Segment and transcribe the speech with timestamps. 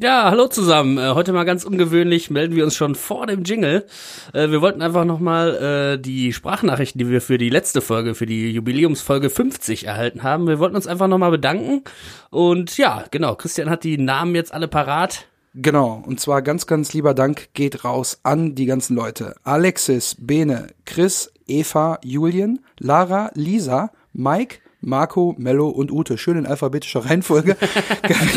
[0.00, 0.96] Ja, hallo zusammen.
[0.96, 3.84] Äh, heute mal ganz ungewöhnlich melden wir uns schon vor dem Jingle.
[4.32, 8.26] Äh, wir wollten einfach nochmal äh, die Sprachnachrichten, die wir für die letzte Folge, für
[8.26, 10.46] die Jubiläumsfolge 50 erhalten haben.
[10.46, 11.82] Wir wollten uns einfach nochmal bedanken.
[12.30, 15.26] Und ja, genau, Christian hat die Namen jetzt alle parat.
[15.54, 19.34] Genau, und zwar ganz, ganz lieber Dank geht raus an die ganzen Leute.
[19.42, 26.18] Alexis, Bene, Chris, Eva, Julian, Lara, Lisa, Mike, Marco, Mello und Ute.
[26.18, 27.56] Schön in alphabetischer Reihenfolge.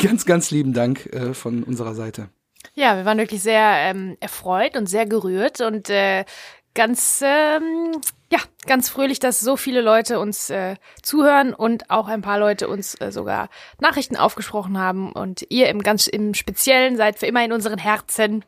[0.02, 2.30] ganz, ganz lieben Dank äh, von unserer Seite.
[2.74, 6.26] Ja, wir waren wirklich sehr ähm, erfreut und sehr gerührt und äh,
[6.74, 7.92] ganz, ähm,
[8.32, 12.68] ja, ganz fröhlich, dass so viele Leute uns äh, zuhören und auch ein paar Leute
[12.68, 13.50] uns äh, sogar
[13.80, 18.46] Nachrichten aufgesprochen haben und ihr im ganz im Speziellen seid für immer in unseren Herzen.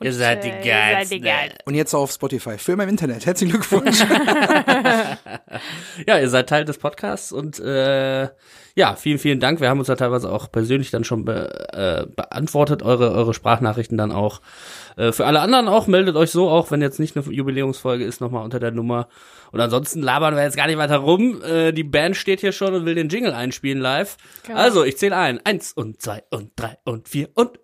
[0.00, 1.60] Ihr seid die äh, ihr seid die Geilsten.
[1.64, 2.58] Und jetzt auf Spotify.
[2.58, 3.24] Film im Internet.
[3.24, 4.00] Herzlichen Glückwunsch.
[6.06, 8.28] Ja, ihr seid Teil des Podcasts und äh,
[8.74, 9.60] ja, vielen, vielen Dank.
[9.60, 13.96] Wir haben uns ja teilweise auch persönlich dann schon be äh, beantwortet, eure, eure Sprachnachrichten
[13.96, 14.40] dann auch.
[14.96, 18.20] Äh, für alle anderen auch, meldet euch so auch, wenn jetzt nicht eine Jubiläumsfolge ist,
[18.20, 19.08] nochmal unter der Nummer.
[19.52, 21.42] Und ansonsten labern wir jetzt gar nicht weiter rum.
[21.42, 24.16] Äh, die Band steht hier schon und will den Jingle einspielen live.
[24.46, 24.58] Genau.
[24.58, 25.40] Also, ich zähle ein.
[25.44, 27.58] Eins und zwei und drei und vier und...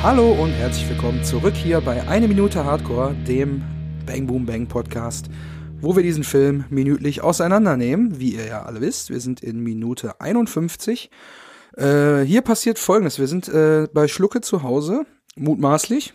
[0.00, 3.64] Hallo und herzlich willkommen zurück hier bei Eine Minute Hardcore, dem
[4.06, 5.26] Bang Boom Bang Podcast,
[5.80, 8.20] wo wir diesen Film minütlich auseinandernehmen.
[8.20, 11.10] Wie ihr ja alle wisst, wir sind in Minute 51.
[11.76, 13.18] Äh, hier passiert folgendes.
[13.18, 15.04] Wir sind äh, bei Schlucke zu Hause,
[15.34, 16.14] mutmaßlich.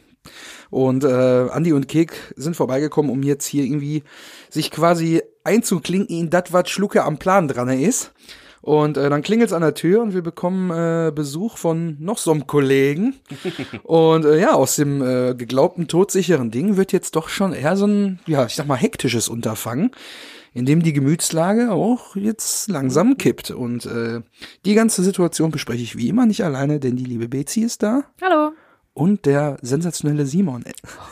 [0.69, 4.03] Und äh, Andi und Kek sind vorbeigekommen, um jetzt hier irgendwie
[4.49, 8.13] sich quasi einzuklinken in das, was Schlucke am Plan dran ist.
[8.63, 12.31] Und äh, dann klingelt's an der Tür und wir bekommen äh, Besuch von noch so
[12.31, 13.15] einem Kollegen.
[13.83, 17.85] und äh, ja, aus dem äh, geglaubten todsicheren Ding wird jetzt doch schon eher so
[17.87, 19.91] ein, ja, ich sag mal, hektisches Unterfangen,
[20.53, 23.51] in dem die Gemütslage auch jetzt langsam kippt.
[23.51, 24.21] Und äh,
[24.63, 28.05] die ganze Situation bespreche ich wie immer nicht alleine, denn die liebe Bezi ist da
[28.21, 28.53] Hallo.
[28.93, 30.63] und der sensationelle Simon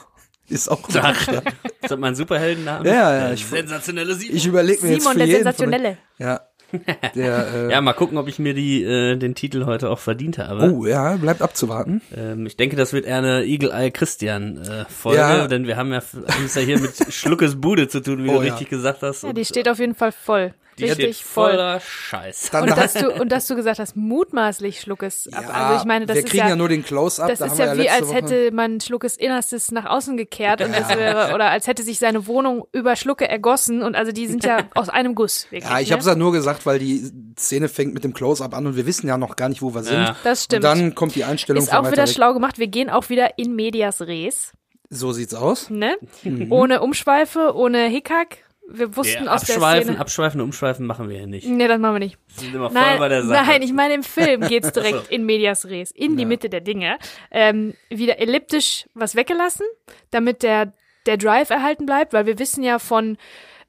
[0.48, 1.02] ist auch da.
[1.04, 2.88] Ach, ist das mein Superheldenname?
[2.88, 4.38] Ja, ja, ich- sensationelle Simon.
[4.38, 5.98] Ich überlege mir jetzt Simon für der jeden von- Sensationelle.
[6.18, 6.42] Ja,
[7.16, 10.38] der, äh, Ja, mal gucken, ob ich mir die, äh, den Titel heute auch verdient
[10.38, 10.72] habe.
[10.74, 12.02] oh ja, bleibt abzuwarten.
[12.16, 15.48] Ähm, ich denke, das wird eher eine Eagle Eye Christian äh, Folge, Ja.
[15.48, 18.40] denn wir haben ja haben es ja hier mit Schluckes Bude zu tun, wie Oh,
[18.40, 18.54] du ja.
[18.54, 19.24] richtig gesagt hast.
[19.24, 20.54] Ja, die steht auf jeden Fall voll.
[20.82, 21.52] Die Richtig steht voll.
[21.52, 22.50] voller Scheiß.
[22.52, 25.46] Dann Und dass du und dass du gesagt hast, mutmaßlich Schluckes ab.
[25.54, 27.30] also ich meine, das wir ist kriegen ja, ja, nur den Close-Up.
[27.30, 30.18] das da ist haben wir ja wie als Woche- hätte man Schluckes Innerstes nach außen
[30.18, 34.12] gekehrt und das wäre oder als hätte sich seine Wohnung über Schlucke ergossen und also
[34.12, 35.48] die sind ja aus einem Guss.
[35.52, 35.94] Wirklich, Ja, ich ne?
[35.94, 38.86] habe es ja nur gesagt, weil die Szene fängt mit dem Close-Up an und wir
[38.86, 39.94] wissen ja noch gar nicht, wo wir sind.
[40.02, 40.16] Ja.
[40.24, 40.64] Das stimmt.
[40.66, 42.10] Und dann kommt die Einstellung ist von auch wieder weg.
[42.14, 42.58] schlau gemacht.
[42.60, 44.52] Wir gehen auch wieder in medias res,
[44.90, 45.70] So sieht's aus.
[45.70, 45.96] ne?
[46.24, 46.52] Mhm.
[46.52, 48.38] Ohne Umschweife, ohne Hickhack.
[48.74, 50.00] Wir wussten Ja, aus der abschweifen, Szene.
[50.00, 51.48] abschweifen, umschweifen machen wir hier nicht.
[51.48, 52.18] Nee, das machen wir nicht.
[52.36, 53.46] Wir sind immer voll Nein, bei der Sache.
[53.48, 55.12] nein, ich meine im Film geht's direkt Ach so.
[55.12, 56.98] in medias res, in die Mitte der Dinge.
[57.32, 59.66] Ähm, wieder elliptisch was weggelassen,
[60.12, 60.74] damit der,
[61.06, 63.18] der Drive erhalten bleibt, weil wir wissen ja von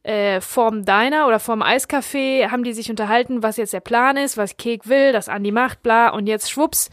[0.05, 4.37] äh, vorm Diner oder vorm Eiscafé haben die sich unterhalten, was jetzt der Plan ist,
[4.37, 6.91] was Kek will, das Andi macht, bla, und jetzt schwupps,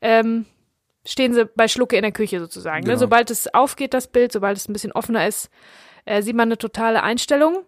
[0.00, 0.46] ähm,
[1.04, 2.84] stehen sie bei Schlucke in der Küche sozusagen.
[2.84, 2.90] Ne?
[2.90, 2.98] Genau.
[2.98, 5.50] Sobald es aufgeht, das Bild, sobald es ein bisschen offener ist,
[6.04, 7.64] äh, sieht man eine totale Einstellung.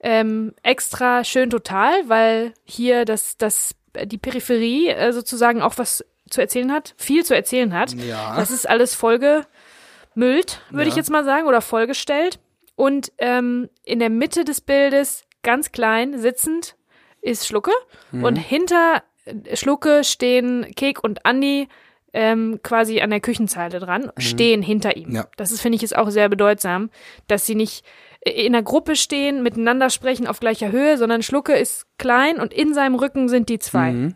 [0.00, 3.74] Ähm, extra schön total, weil hier das, das,
[4.04, 7.92] die Peripherie äh, sozusagen auch was zu erzählen hat, viel zu erzählen hat.
[7.94, 8.34] Ja.
[8.36, 10.96] Das ist alles vollgemüllt, würde ich Ja.
[10.96, 12.38] jetzt mal sagen, oder vollgestellt.
[12.76, 16.76] Und ähm, in der Mitte des Bildes, ganz klein, sitzend,
[17.20, 17.70] ist Schlucke.
[18.10, 18.24] Mhm.
[18.24, 21.68] Und hinter äh, Schlucke stehen Kek und Andi
[22.14, 25.10] ähm, quasi an der Küchenzeile dran, stehen hinter ihm.
[25.10, 25.16] Mhm.
[25.16, 25.26] Ja.
[25.36, 26.88] Das ist, finde ich, ist auch sehr bedeutsam,
[27.26, 27.84] dass sie nicht
[28.24, 32.72] in einer Gruppe stehen, miteinander sprechen auf gleicher Höhe, sondern Schlucke ist klein und in
[32.72, 34.14] seinem Rücken sind die zwei, Mhm.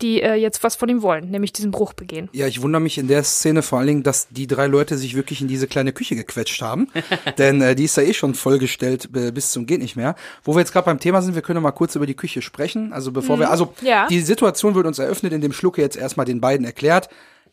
[0.00, 2.30] die äh, jetzt was von ihm wollen, nämlich diesen Bruch begehen.
[2.32, 5.14] Ja, ich wundere mich in der Szene vor allen Dingen, dass die drei Leute sich
[5.14, 6.88] wirklich in diese kleine Küche gequetscht haben.
[7.36, 10.14] Denn äh, die ist ja eh schon vollgestellt äh, bis zum geht nicht mehr.
[10.42, 12.94] Wo wir jetzt gerade beim Thema sind, wir können mal kurz über die Küche sprechen.
[12.94, 14.06] Also bevor wir, also Ja.
[14.08, 17.10] die Situation wird uns eröffnet, indem Schlucke jetzt erstmal den beiden erklärt,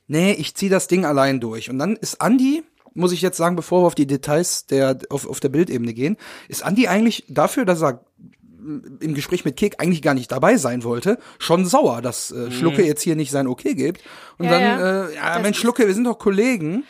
[0.08, 1.70] nee, ich zieh das Ding allein durch.
[1.70, 2.64] Und dann ist Andi,
[2.94, 6.18] muss ich jetzt sagen, bevor wir auf die Details der, auf, auf der Bildebene gehen,
[6.48, 8.02] ist Andi eigentlich dafür, dass er
[9.00, 12.84] im Gespräch mit Kek eigentlich gar nicht dabei sein wollte, schon sauer, dass äh, Schlucke
[12.86, 14.02] jetzt hier nicht sein Okay gibt.
[14.38, 15.08] Und Ja, dann, ja.
[15.08, 16.84] äh, ja, Das Mensch, Schlucke, wir sind doch Kollegen.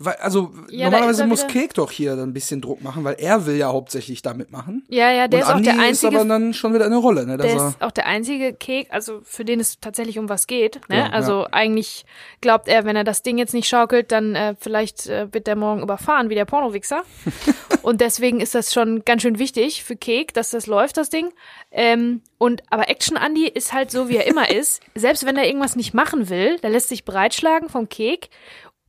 [0.00, 3.16] Weil, also Ja, normalerweise ist er muss Kek doch hier ein bisschen Druck machen, weil
[3.18, 4.84] er will ja hauptsächlich da mitmachen.
[4.88, 6.98] Ja, ja, der Und ist auch Andi der ist einzige aber dann schon wieder eine
[6.98, 7.36] Rolle, ne?
[7.36, 10.80] Der er, ist auch der einzige Kek, also für den es tatsächlich um was geht.
[10.88, 10.98] Ne?
[10.98, 12.06] Ja, also eigentlich
[12.40, 15.56] glaubt er, wenn er das Ding jetzt nicht schaukelt, dann äh, vielleicht äh, wird der
[15.56, 17.02] morgen überfahren wie der Pornowichser.
[17.82, 21.32] und deswegen ist das schon ganz schön wichtig für Kek, dass das läuft, das Ding.
[21.72, 24.80] Ähm, und aber Action Andy ist halt so, wie er immer ist.
[24.94, 28.30] Selbst wenn er irgendwas nicht machen will, der lässt sich breitschlagen vom Kek.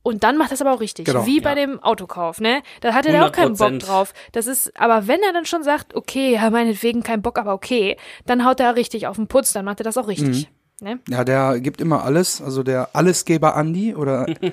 [0.02, 1.04] Und dann macht das aber auch richtig.
[1.06, 1.56] Genau, wie bei ja.
[1.56, 2.62] dem Autokauf, ne?
[2.80, 3.78] Da hatte er auch keinen Bock 100%.
[3.86, 4.14] drauf.
[4.32, 7.96] Das ist, aber wenn er dann schon sagt, okay, ja, meinetwegen kein Bock, aber okay,
[8.24, 10.48] dann haut er richtig auf den Putz, dann macht er das auch richtig.
[10.48, 10.54] Mhm.
[10.82, 10.98] Ne?
[11.10, 14.46] ja, der gibt immer alles, also der Allesgeber Andi oder äh, Du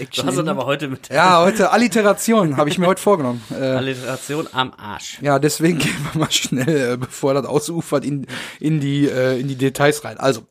[0.00, 0.26] Action.
[0.26, 0.50] hast es Andy.
[0.50, 3.42] aber heute mit Ja, heute Alliteration habe ich mir heute vorgenommen.
[3.50, 5.18] Äh, Alliteration am Arsch.
[5.20, 8.26] ja, deswegen gehen wir mal schnell, äh, bevor das ausufert, in,
[8.58, 10.16] in, die, äh, in die Details rein.
[10.16, 10.44] Also,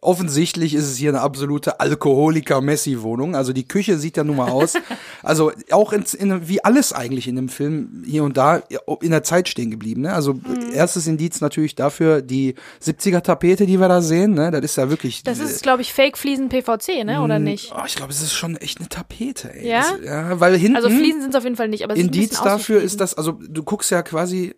[0.00, 3.34] offensichtlich ist es hier eine absolute Alkoholiker-Messi-Wohnung.
[3.34, 4.74] Also die Küche sieht ja nun mal aus.
[5.22, 8.62] Also auch in, in, wie alles eigentlich in dem Film hier und da
[9.00, 10.02] in der Zeit stehen geblieben.
[10.02, 10.12] Ne?
[10.12, 10.72] Also Mhm.
[10.74, 14.34] erstes Indiz natürlich dafür die 70er-Tapete, die wir da sehen.
[14.34, 14.50] Ne?
[14.50, 15.22] Das ist ja wirklich...
[15.22, 17.22] Das ist, glaube ich, Fake-Fliesen PVC, ne?
[17.22, 17.72] Oder nicht?
[17.74, 19.54] Oh, ich glaube, es ist schon echt eine Tapete.
[19.54, 19.68] Ey.
[19.68, 19.80] Ja?
[19.80, 20.76] Das, ja, weil hinten...
[20.76, 23.00] Also Fliesen sind es auf jeden Fall nicht, aber es ist ein Indiz dafür ist
[23.00, 24.54] das, also du guckst ja quasi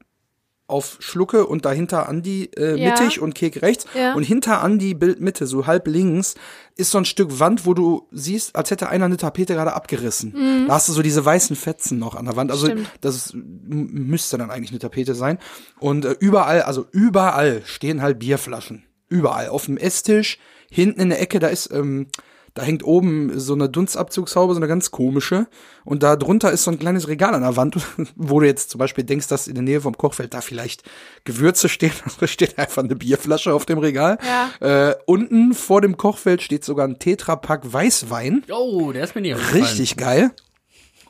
[0.69, 2.91] auf Schlucke und dahinter Andi äh, Ja.
[2.91, 4.15] mittig und Kek rechts Ja.
[4.15, 6.35] und hinter Andi Bild Mitte, so halb links,
[6.77, 10.67] ist so ein Stück Wand, wo du siehst, als hätte einer eine Tapete gerade abgerissen.
[10.67, 12.51] Da hast du so diese weißen Fetzen noch an der Wand.
[12.51, 12.71] Also Mhm.
[12.73, 12.91] Stimmt.
[13.01, 15.39] das ist, müsste dann eigentlich eine Tapete sein.
[15.79, 18.85] Und äh, überall, also überall stehen halt Bierflaschen.
[19.09, 19.49] Überall.
[19.49, 22.09] Auf dem Esstisch, hinten in der Ecke, da ist, ähm,
[22.57, 25.47] da hängt oben so eine Dunstabzugshaube, so eine ganz komische.
[25.85, 27.77] Und da drunter ist so ein kleines Regal an der Wand,
[28.17, 30.83] wo du jetzt zum Beispiel denkst, dass in der Nähe vom Kochfeld da vielleicht
[31.25, 31.93] Gewürze stehen.
[32.19, 34.17] Da steht einfach eine Bierflasche auf dem Regal.
[34.61, 34.89] Ja.
[34.89, 38.45] Äh, unten vor dem Kochfeld steht sogar ein Tetrapack Weißwein.
[38.51, 39.53] Oh, der ist mir nicht.
[39.53, 40.31] Richtig geil.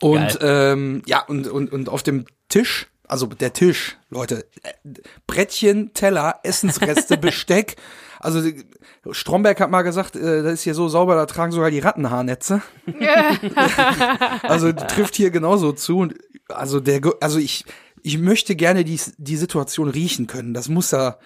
[0.01, 0.73] Und Geil.
[0.73, 4.73] ähm, ja, und, und, und auf dem Tisch, also der Tisch, Leute, äh,
[5.27, 7.77] Brettchen, Teller, Essensreste, Besteck.
[8.21, 8.43] Also
[9.11, 12.63] Stromberg hat mal gesagt, äh, das ist hier so sauber, da tragen sogar die Rattenhaarnetze.
[14.43, 15.99] also trifft hier genauso zu.
[15.99, 16.15] Und
[16.49, 17.65] also der, also ich,
[18.03, 20.55] ich möchte gerne die, die Situation riechen können.
[20.55, 21.19] Das muss ja.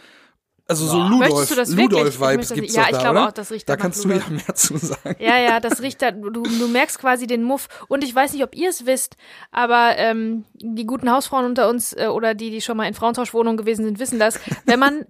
[0.70, 3.28] Also so Ludolf, du Ludolf-Vibes das- gibt's ja, ich da, glaube oder?
[3.28, 4.28] auch, das riecht Da kannst du Ludolf.
[4.28, 5.16] ja mehr zu sagen.
[5.18, 7.66] Ja, ja, das riecht da, du, du merkst quasi den Muff.
[7.88, 9.16] Und ich weiß nicht, ob ihr es wisst,
[9.50, 13.56] aber ähm, die guten Hausfrauen unter uns äh, oder die, die schon mal in Frauentauschwohnungen
[13.56, 14.38] gewesen sind, wissen das.
[14.64, 15.00] Wenn man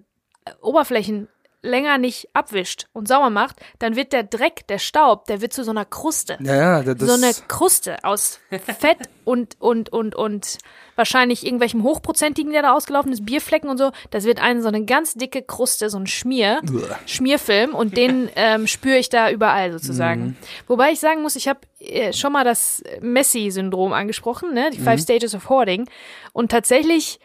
[0.45, 1.27] äh, Oberflächen
[1.61, 5.63] länger nicht abwischt und sauber macht, dann wird der Dreck, der Staub, der wird zu
[5.63, 6.37] so einer Kruste.
[6.41, 10.57] Ja, ja, das, so eine Kruste aus Fett und, und, und, und
[10.95, 13.91] wahrscheinlich irgendwelchem Hochprozentigen, der da ausgelaufen ist, Bierflecken und so.
[14.09, 16.61] Das wird eine so eine ganz dicke Kruste, so ein Schmier,
[17.05, 20.37] Schmierfilm und den ähm, spüre ich da überall sozusagen.
[20.67, 24.69] Wobei ich sagen muss, ich habe äh, schon mal das Messi-Syndrom angesprochen, ne?
[24.71, 25.87] die Five Stages of Hoarding.
[26.33, 27.19] Und tatsächlich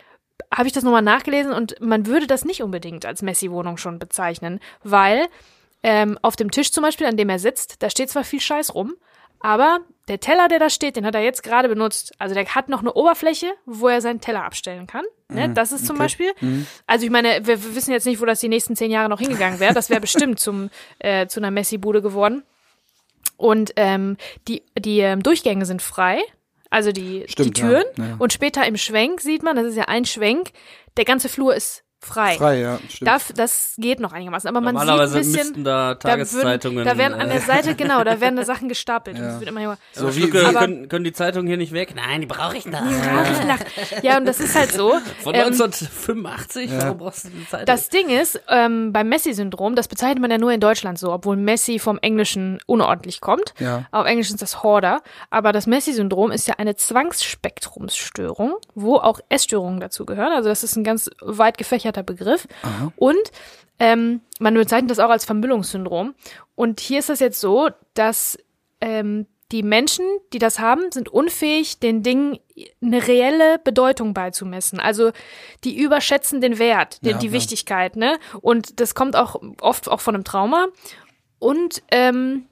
[0.54, 4.60] habe ich das nochmal nachgelesen und man würde das nicht unbedingt als Messi-Wohnung schon bezeichnen,
[4.82, 5.26] weil
[5.82, 8.74] ähm, auf dem Tisch zum Beispiel, an dem er sitzt, da steht zwar viel Scheiß
[8.74, 8.94] rum,
[9.40, 12.14] aber der Teller, der da steht, den hat er jetzt gerade benutzt.
[12.18, 15.04] Also der hat noch eine Oberfläche, wo er seinen Teller abstellen kann.
[15.28, 15.50] Ne?
[15.52, 16.32] Das ist zum Beispiel.
[16.86, 19.20] Also ich meine, wir, wir wissen jetzt nicht, wo das die nächsten zehn Jahre noch
[19.20, 19.74] hingegangen wäre.
[19.74, 20.70] Das wäre bestimmt zum
[21.00, 22.44] äh, zu einer Messi-Bude geworden.
[23.36, 24.16] Und ähm,
[24.48, 26.20] die die ähm, Durchgänge sind frei.
[26.70, 27.84] Also die, Stimmt, die Türen.
[27.96, 28.16] ja, ja.
[28.18, 30.50] Und später im Schwenk sieht man, das ist ja ein Schwenk,
[30.96, 32.36] der ganze Flur ist frei.
[32.36, 33.08] Frei, ja, stimmt.
[33.08, 35.64] Darf, das geht noch einigermaßen, aber man sieht ein bisschen.
[35.64, 36.84] da da, würden, Tageszeitungen.
[36.84, 39.18] da werden an der äh, Seite, genau, da werden da Sachen gestapelt.
[39.18, 41.94] Wird immer So wie, Stücke wie, Aber- können, können die Zeitungen hier nicht weg?
[41.96, 42.82] Nein, die brauche ich da.
[44.02, 44.94] ja, und das ist halt so.
[45.22, 46.70] Von ähm, 1985?
[46.72, 47.66] Warum brauchst du die Zeitung?
[47.66, 51.36] das Ding ist, ähm, beim Messi-Syndrom, das bezeichnet man ja nur in Deutschland so, obwohl
[51.36, 53.54] Messi vom Englischen unordentlich kommt.
[53.58, 53.86] Ja.
[53.90, 55.02] Auf Englisch ist das Hoarder.
[55.30, 60.32] Aber das Messi-Syndrom ist ja eine Zwangsspektrumsstörung, wo auch Essstörungen dazu gehören.
[60.32, 62.46] Also das ist ein ganz weit gefächerter Begriff.
[62.96, 63.32] Und
[63.78, 66.14] ähm, man bezeichnet das auch als Vermüllungssyndrom.
[66.54, 68.38] Und hier ist das jetzt so, dass
[68.80, 72.38] ähm, die Menschen, die das haben, sind unfähig, den Dingen
[72.82, 74.80] eine reelle Bedeutung beizumessen.
[74.80, 75.12] Also
[75.62, 77.32] die überschätzen den Wert, die, Ja, die ja.
[77.32, 78.18] Wichtigkeit, ne?
[78.40, 80.66] Und das kommt auch oft auch von einem Trauma.
[81.38, 82.46] Und ähm,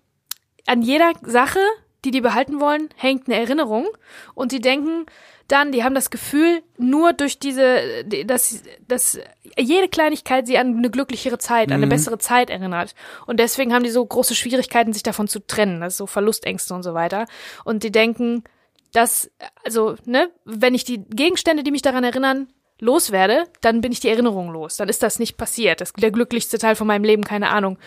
[0.67, 1.59] an jeder Sache,
[2.05, 3.87] die die behalten wollen, hängt eine Erinnerung.
[4.35, 5.07] Und die denken
[5.49, 9.19] dann, die haben das Gefühl, nur durch diese, die- dass, dass
[9.59, 12.95] jede Kleinigkeit sie an eine glücklichere Zeit, an eine bessere Zeit erinnert.
[13.27, 15.83] Und deswegen haben die so große Schwierigkeiten, sich davon zu trennen.
[15.83, 17.27] Ist so Verlustängste und so weiter.
[17.65, 18.45] Und die denken,
[18.93, 19.31] dass,
[19.65, 22.49] also, ne, wenn ich die Gegenstände, die mich daran erinnern,
[22.85, 24.77] loswerde, dann bin ich die Erinnerung los.
[24.77, 25.81] Dann ist das nicht passiert.
[25.81, 27.79] Das ist der glücklichste Teil von meinem Leben, keine Ahnung.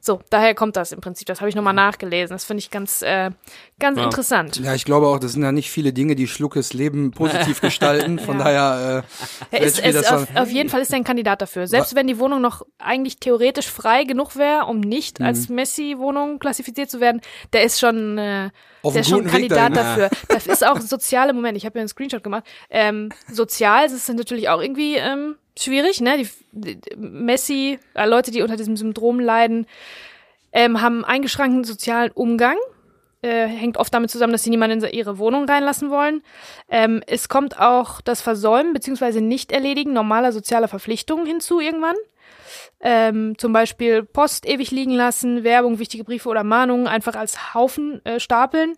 [0.00, 1.26] So, daher kommt das im Prinzip.
[1.26, 2.34] Das habe ich nochmal nachgelesen.
[2.34, 3.30] Das finde ich ganz, äh,
[3.80, 4.04] ganz Ja.
[4.04, 4.56] interessant.
[4.62, 8.18] Ja, ich glaube auch, das sind ja nicht viele Dinge, die Schluckes Leben positiv gestalten.
[8.18, 8.44] Von Ja.
[8.44, 9.04] daher,
[9.50, 11.66] äh, ist, ist das auf, auf jeden Fall ist er ein Kandidat dafür.
[11.66, 15.26] Selbst wenn die Wohnung noch eigentlich theoretisch frei genug wäre, um nicht Mhm.
[15.26, 17.20] als Messi-Wohnung klassifiziert zu werden,
[17.52, 18.50] der ist schon, äh,
[18.84, 20.10] Auf der ist schon ein Kandidat dafür.
[20.28, 21.56] Das ist auch ein sozialer Moment.
[21.56, 22.44] Ich habe mir einen Screenshot gemacht.
[22.70, 26.18] Ähm, sozial ist es natürlich auch irgendwie ähm, schwierig, ne?
[26.18, 29.66] Die, die Messi, äh, Leute, die unter diesem Syndrom leiden,
[30.52, 32.56] ähm, haben eingeschränkten sozialen Umgang.
[33.22, 36.22] Äh, hängt oft damit zusammen, dass sie niemanden in ihre Wohnung reinlassen wollen.
[36.68, 39.22] Ähm, es kommt auch das Versäumen bzw.
[39.22, 41.96] Nicht-Erledigen normaler sozialer Verpflichtungen hinzu irgendwann.
[42.80, 48.04] Ähm, zum Beispiel Post ewig liegen lassen, Werbung, wichtige Briefe oder Mahnungen einfach als Haufen
[48.04, 48.74] äh, stapeln.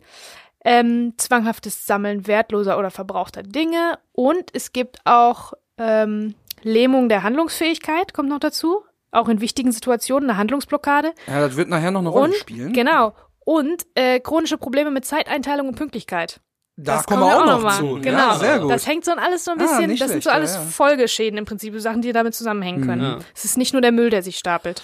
[0.65, 3.99] Ähm, zwanghaftes Sammeln wertloser oder verbrauchter Dinge.
[4.13, 8.83] Und es gibt auch ähm, Lähmung der Handlungsfähigkeit, kommt noch dazu.
[9.13, 11.13] Auch in wichtigen Situationen eine Handlungsblockade.
[11.29, 12.73] ja, das wird nachher noch eine Rolle Und, spielen.
[12.73, 13.15] genau.
[13.45, 16.41] Und äh, chronische Probleme mit Zeiteinteilung und Pünktlichkeit.
[16.79, 17.79] Da Das kommen kommt wir auch ja noch mal.
[17.79, 17.95] zu.
[18.03, 18.19] Genau.
[18.19, 18.71] Ja, sehr gut.
[18.71, 20.61] Das hängt so alles so ein Ah, bisschen, nicht das sind schlecht, so alles ja,
[20.61, 20.67] ja.
[20.67, 23.03] Folgeschäden im Prinzip, so Sachen, die damit zusammenhängen können.
[23.03, 23.19] Ja.
[23.35, 24.83] Es ist nicht nur der Müll, der sich stapelt.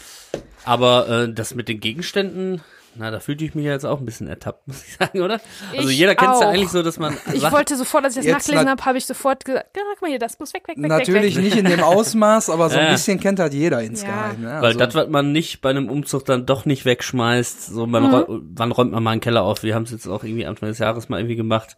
[0.64, 2.62] Aber äh, das mit den Gegenständen,
[2.96, 5.40] na, da fühlte ich mich ja jetzt auch ein bisschen ertappt, muss ich sagen, oder?
[5.76, 8.14] Also Ich jeder kennt es ja eigentlich so, dass man Ich sagt, wollte sofort, als
[8.14, 10.52] ich das Jetzt nachgelesen habe, habe ich sofort gesagt, ja, guck mal hier, das muss
[10.54, 11.54] weg, weg, weg, Natürlich weg, weg.
[11.54, 12.92] nicht in dem Ausmaß, aber so ein Ja.
[12.92, 14.40] bisschen kennt halt jeder insgeheim.
[14.42, 14.48] Ne?
[14.48, 18.02] weil Also, das, was man nicht bei einem Umzug dann doch nicht wegschmeißt, so man
[18.04, 18.08] Mhm.
[18.14, 19.62] räu- wann räumt man mal einen Keller auf?
[19.62, 21.76] Wir haben es jetzt auch irgendwie Anfang des Jahres mal irgendwie gemacht.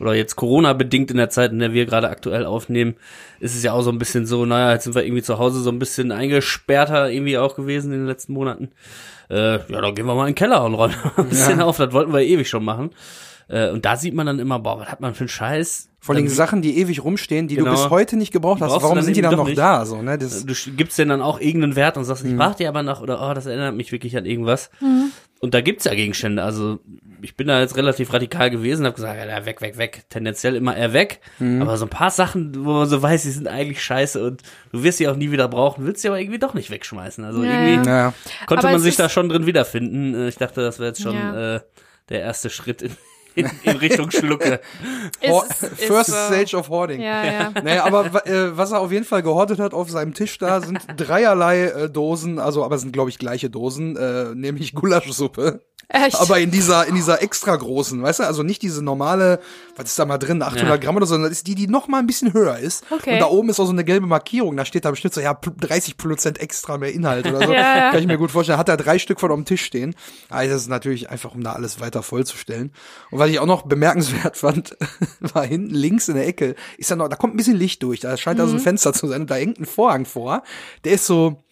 [0.00, 2.96] Oder jetzt Corona-bedingt in der Zeit, in der wir gerade aktuell aufnehmen,
[3.40, 5.60] ist es ja auch so ein bisschen so, naja, jetzt sind wir irgendwie zu Hause
[5.60, 8.70] so ein bisschen eingesperrter irgendwie auch gewesen in den letzten Monaten.
[9.30, 11.76] Äh, ja, dann gehen wir mal in den Keller und räumen ein bisschen auf.
[11.78, 12.90] Das wollten wir ewig schon machen.
[13.48, 15.88] Äh, und da sieht man dann immer, boah, was hat man für einen Scheiß?
[16.00, 17.70] vor allem Dann- Sachen, die ewig rumstehen, die Genau.
[17.70, 18.72] du bis heute nicht gebraucht hast.
[18.76, 19.58] Du Warum sind die dann noch nicht.
[19.58, 19.84] da?
[19.84, 20.16] So, ne?
[20.16, 22.30] das, du sch- gibst denen dann auch irgendeinen Wert und sagst, Mhm.
[22.30, 24.70] ich brauch die aber noch oder oh, das erinnert mich wirklich an irgendwas.
[25.40, 26.44] Und da gibt's ja Gegenstände.
[26.44, 26.78] Also
[27.22, 30.04] ich bin da jetzt relativ radikal gewesen, habe gesagt, ja, weg, weg, weg.
[30.10, 31.20] Tendenziell immer eher weg.
[31.38, 31.62] Mhm.
[31.62, 34.42] Aber so ein paar Sachen, wo man so weiß, die sind eigentlich scheiße und
[34.72, 37.24] du wirst sie auch nie wieder brauchen, willst sie aber irgendwie doch nicht wegschmeißen.
[37.24, 38.12] Also Ja, irgendwie ja.
[38.46, 40.14] konnte Aber man sich da schon drin wiederfinden.
[40.14, 41.56] Äh, Ich dachte, das wäre jetzt schon Ja.
[41.56, 41.60] äh,
[42.08, 42.92] der erste Schritt in,
[43.34, 44.60] in, in Richtung Schlucke.
[45.26, 46.16] Hor- Ist- ist First so.
[46.16, 47.00] Stage of Hoarding.
[47.02, 47.52] Ja, ja.
[47.62, 50.78] Naja, aber äh, was er auf jeden Fall gehortet hat auf seinem Tisch da, sind
[50.96, 55.60] dreierlei äh, Dosen, also aber es sind, glaube ich, gleiche Dosen, äh, nämlich Gulaschsuppe.
[55.88, 56.20] Echt?
[56.20, 59.38] Aber in dieser, in dieser extra großen, weißt du, also nicht diese normale,
[59.76, 60.76] was ist da mal drin, 800 Ja.
[60.78, 62.84] Gramm oder so, sondern das ist die, die noch mal ein bisschen höher ist.
[62.90, 63.14] Okay.
[63.14, 65.34] Und da oben ist auch so eine gelbe Markierung, da steht da bestimmt so, ja,
[65.34, 67.52] 30 Prozent extra mehr Inhalt oder so.
[67.56, 67.90] Ja.
[67.92, 68.58] Kann ich mir gut vorstellen.
[68.58, 69.94] Hat er drei Stück von auf dem Tisch stehen.
[70.28, 72.72] Also das ist natürlich einfach, um da alles weiter vollzustellen.
[73.10, 74.76] Und was ich auch noch bemerkenswert fand,
[75.20, 78.00] war hinten links in der Ecke, ist da noch, da kommt ein bisschen Licht durch,
[78.00, 78.58] da scheint da so Mhm.
[78.58, 80.42] ein Fenster zu sein und da hängt ein Vorhang vor.
[80.84, 81.42] Der ist so,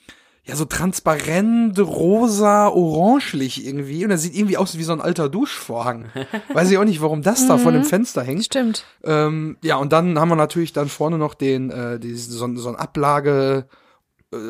[0.46, 4.04] ja, so transparent, rosa, orangelich irgendwie.
[4.04, 6.06] Und er sieht irgendwie aus wie so ein alter Duschvorhang.
[6.52, 8.44] Weiß ich auch nicht, warum das da vor dem Fenster hängt.
[8.44, 8.84] Stimmt.
[9.04, 12.56] Ähm, ja, und dann haben wir natürlich dann vorne noch den, äh, die, so, ein-
[12.58, 13.66] so ein Ablage,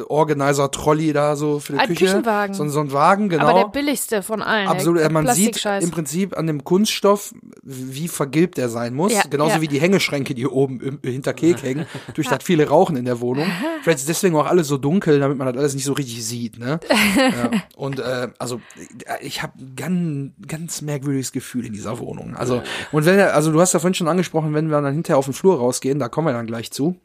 [0.08, 2.06] Organizer Trolley da so für die Ein Küche.
[2.06, 2.54] Küchenwagen.
[2.54, 3.48] So, so ein Wagen, genau.
[3.48, 4.68] Aber der billigste von allen.
[4.68, 9.12] Absolut, der äh, man sieht im Prinzip an dem Kunststoff, wie vergilbt er sein muss.
[9.12, 9.60] Ja, Genauso ja.
[9.60, 11.86] wie die Hängeschränke, die oben im, hinter Kek hängen.
[12.14, 13.46] Durch das viele rauchen in der Wohnung.
[13.82, 16.58] Vielleicht ist deswegen auch alles so dunkel, damit man das alles nicht so richtig sieht.
[16.58, 16.80] Ne?
[17.16, 17.50] ja.
[17.76, 18.60] Und äh, also
[19.06, 22.36] äh, ich habe ganz, ganz merkwürdiges Gefühl in dieser Wohnung.
[22.36, 22.62] Also
[22.92, 25.34] und wenn also du hast ja vorhin schon angesprochen, wenn wir dann hinterher auf den
[25.34, 26.96] Flur rausgehen, da kommen wir dann gleich zu.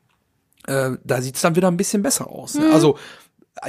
[0.67, 2.55] Äh, da sieht's dann wieder ein bisschen besser aus.
[2.55, 2.61] Mhm.
[2.61, 2.73] Ne?
[2.73, 2.97] Also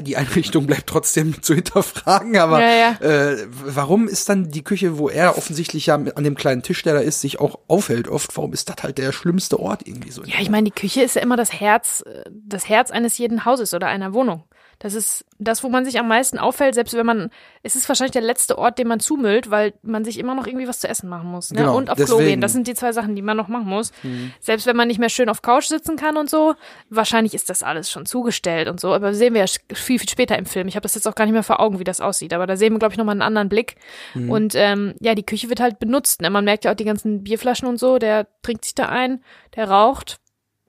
[0.00, 5.08] die Einrichtung bleibt trotzdem zu hinterfragen, aber Ja, Äh, warum ist dann die Küche, wo
[5.08, 8.52] er offensichtlich ja an dem kleinen Tisch, der da ist, sich auch aufhält oft, warum
[8.52, 10.22] ist das halt der schlimmste Ort irgendwie so?
[10.24, 13.44] Ja, ich meine, die Küche ist ja immer das Herz, äh, das Herz eines jeden
[13.44, 14.44] Hauses oder einer Wohnung.
[14.80, 17.30] Das ist das, wo man sich am meisten auffällt, selbst wenn man,
[17.62, 20.66] es ist wahrscheinlich der letzte Ort, den man zumüllt, weil man sich immer noch irgendwie
[20.66, 21.50] was zu essen machen muss.
[21.50, 21.60] Ne?
[21.60, 22.26] Genau, und auf Klo deswegen.
[22.26, 22.40] gehen.
[22.40, 23.92] Das sind die zwei Sachen, die man noch machen muss.
[24.40, 26.54] Selbst wenn man nicht mehr schön auf Couch sitzen kann und so,
[26.88, 28.94] wahrscheinlich ist das alles schon zugestellt und so.
[28.94, 30.66] Aber sehen wir ja viel, viel später im Film.
[30.66, 32.32] Ich habe das jetzt auch gar nicht mehr vor Augen, wie das aussieht.
[32.32, 33.76] Aber da sehen wir, glaube ich, nochmal einen anderen Blick.
[34.14, 36.22] Und ähm, ja, die Küche wird halt benutzt.
[36.22, 36.30] Ne?
[36.30, 37.98] Man merkt ja auch die ganzen Bierflaschen und so.
[37.98, 39.22] Der trinkt sich da ein,
[39.56, 40.20] der raucht.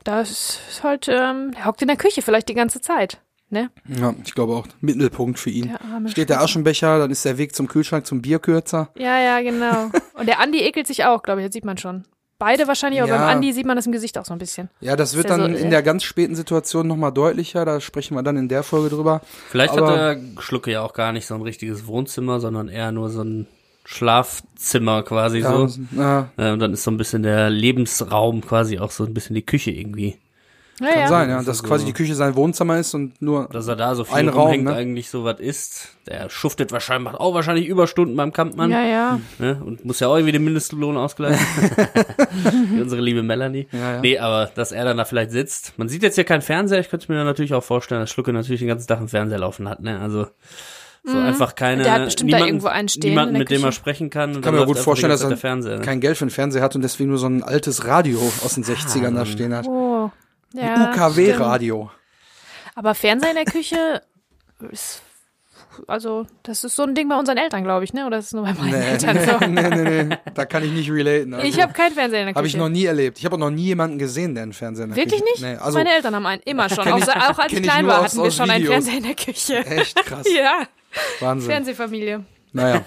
[0.03, 3.21] Das ist halt, ähm, der hockt in der Küche vielleicht die ganze Zeit.
[3.53, 3.69] Ne?
[3.99, 5.67] Ja, ich glaube auch Mittelpunkt für ihn.
[5.67, 8.89] Der arme Steht der Aschenbecher, dann ist der Weg zum Kühlschrank zum Bier kürzer.
[8.97, 9.91] Ja, ja, genau.
[10.13, 12.03] Und der Andi ekelt sich auch, glaube ich, das sieht man schon.
[12.39, 13.17] Beide wahrscheinlich, aber Ja.
[13.17, 14.69] beim Andi sieht man das im Gesicht auch so ein bisschen.
[14.79, 18.15] Ja, das wird dann so, in äh, der ganz späten Situation nochmal deutlicher, da sprechen
[18.15, 19.21] wir dann in der Folge drüber.
[19.49, 22.91] Vielleicht Aber- hat der Schlucke ja auch gar nicht so ein richtiges Wohnzimmer, sondern eher
[22.93, 23.47] nur so ein
[23.83, 25.81] Schlafzimmer quasi Ja, so.
[25.95, 29.45] ja, und dann ist so ein bisschen der Lebensraum quasi auch so ein bisschen die
[29.45, 30.17] Küche irgendwie.
[30.79, 31.07] Ja, Kann ja.
[31.07, 31.35] sein, ja.
[31.37, 33.47] Das Dass ist quasi so- die Küche sein Wohnzimmer ist und nur.
[33.51, 34.73] Dass er da so viel Ein Raum, ne?
[34.73, 35.89] eigentlich so was ist.
[36.07, 38.71] Der schuftet wahrscheinlich, macht auch wahrscheinlich Überstunden beim Kampfmann.
[38.71, 39.19] Ja, ja.
[39.37, 39.61] Ne?
[39.63, 41.45] Und muss ja auch irgendwie den Mindestlohn ausgleichen.
[42.71, 43.67] Wie unsere liebe Melanie.
[43.71, 44.01] Ja, ja.
[44.01, 45.73] Nee, aber dass er dann da vielleicht sitzt.
[45.77, 46.79] Man sieht jetzt hier keinen Fernseher.
[46.79, 49.39] Ich könnte mir dann natürlich auch vorstellen, dass Schlucke natürlich den ganzen Tag einen Fernseher
[49.39, 49.81] laufen hat.
[49.81, 49.99] Ne?
[49.99, 50.27] Also
[51.03, 51.81] so einfach keine.
[51.81, 51.83] Mhm.
[51.83, 54.31] Der hat bestimmt da niemanden, irgendwo einen stehen Niemanden, mit dem er sprechen kann.
[54.31, 57.09] Ich kann mir gut vorstellen, dass er kein Geld für einen Fernseher hat und deswegen
[57.09, 59.67] nur so ein altes Radio aus den 60ern da stehen hat.
[59.67, 60.11] Oh.
[60.53, 60.91] Ja.
[60.91, 61.89] UKW-Radio.
[62.75, 64.01] Aber Fernseher in der Küche
[64.71, 65.01] ist,
[65.87, 68.05] also, das ist so ein Ding bei unseren Eltern, glaube ich, ne?
[68.05, 69.45] Oder ist es nur bei meinen Nee, Eltern so?
[69.47, 70.17] nee, nee, nee.
[70.33, 71.33] Da kann ich nicht relaten.
[71.33, 72.39] Also, Ich habe keinen Fernseher in der Küche.
[72.39, 73.17] Hab ich noch nie erlebt.
[73.19, 75.41] Ich habe auch noch nie jemanden gesehen, der einen Fernseher in der Wirklich Küche nicht?
[75.41, 76.83] Nee, also Meine Eltern haben einen, immer schon.
[76.83, 78.63] Kenn Auch, ich- auch als ich ich klein war, aus- hatten wir aus schon einen
[78.63, 78.73] Videos.
[78.85, 79.65] Fernseher in der Küche.
[79.65, 80.25] echt krass.
[80.35, 80.67] Ja,
[81.21, 81.49] Wahnsinn.
[81.51, 82.25] Fernsehfamilie.
[82.53, 82.81] Naja.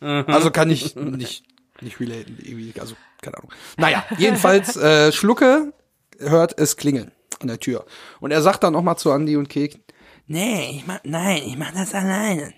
[0.00, 0.24] Mhm.
[0.26, 1.44] Also kann ich nicht,
[1.80, 2.36] nicht relaten.
[2.80, 3.52] Also, keine Ahnung.
[3.76, 5.72] Naja, jedenfalls, äh, Schlucke
[6.20, 7.84] hört es klingeln an der Tür.
[8.20, 9.80] Und er sagt dann auch mal zu Andy und Kek,
[10.26, 12.52] nee, ich mach, nein, ich mach das alleine.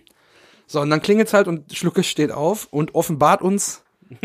[0.66, 3.82] So, und dann klingelt's halt und Schlucke steht auf und offenbart uns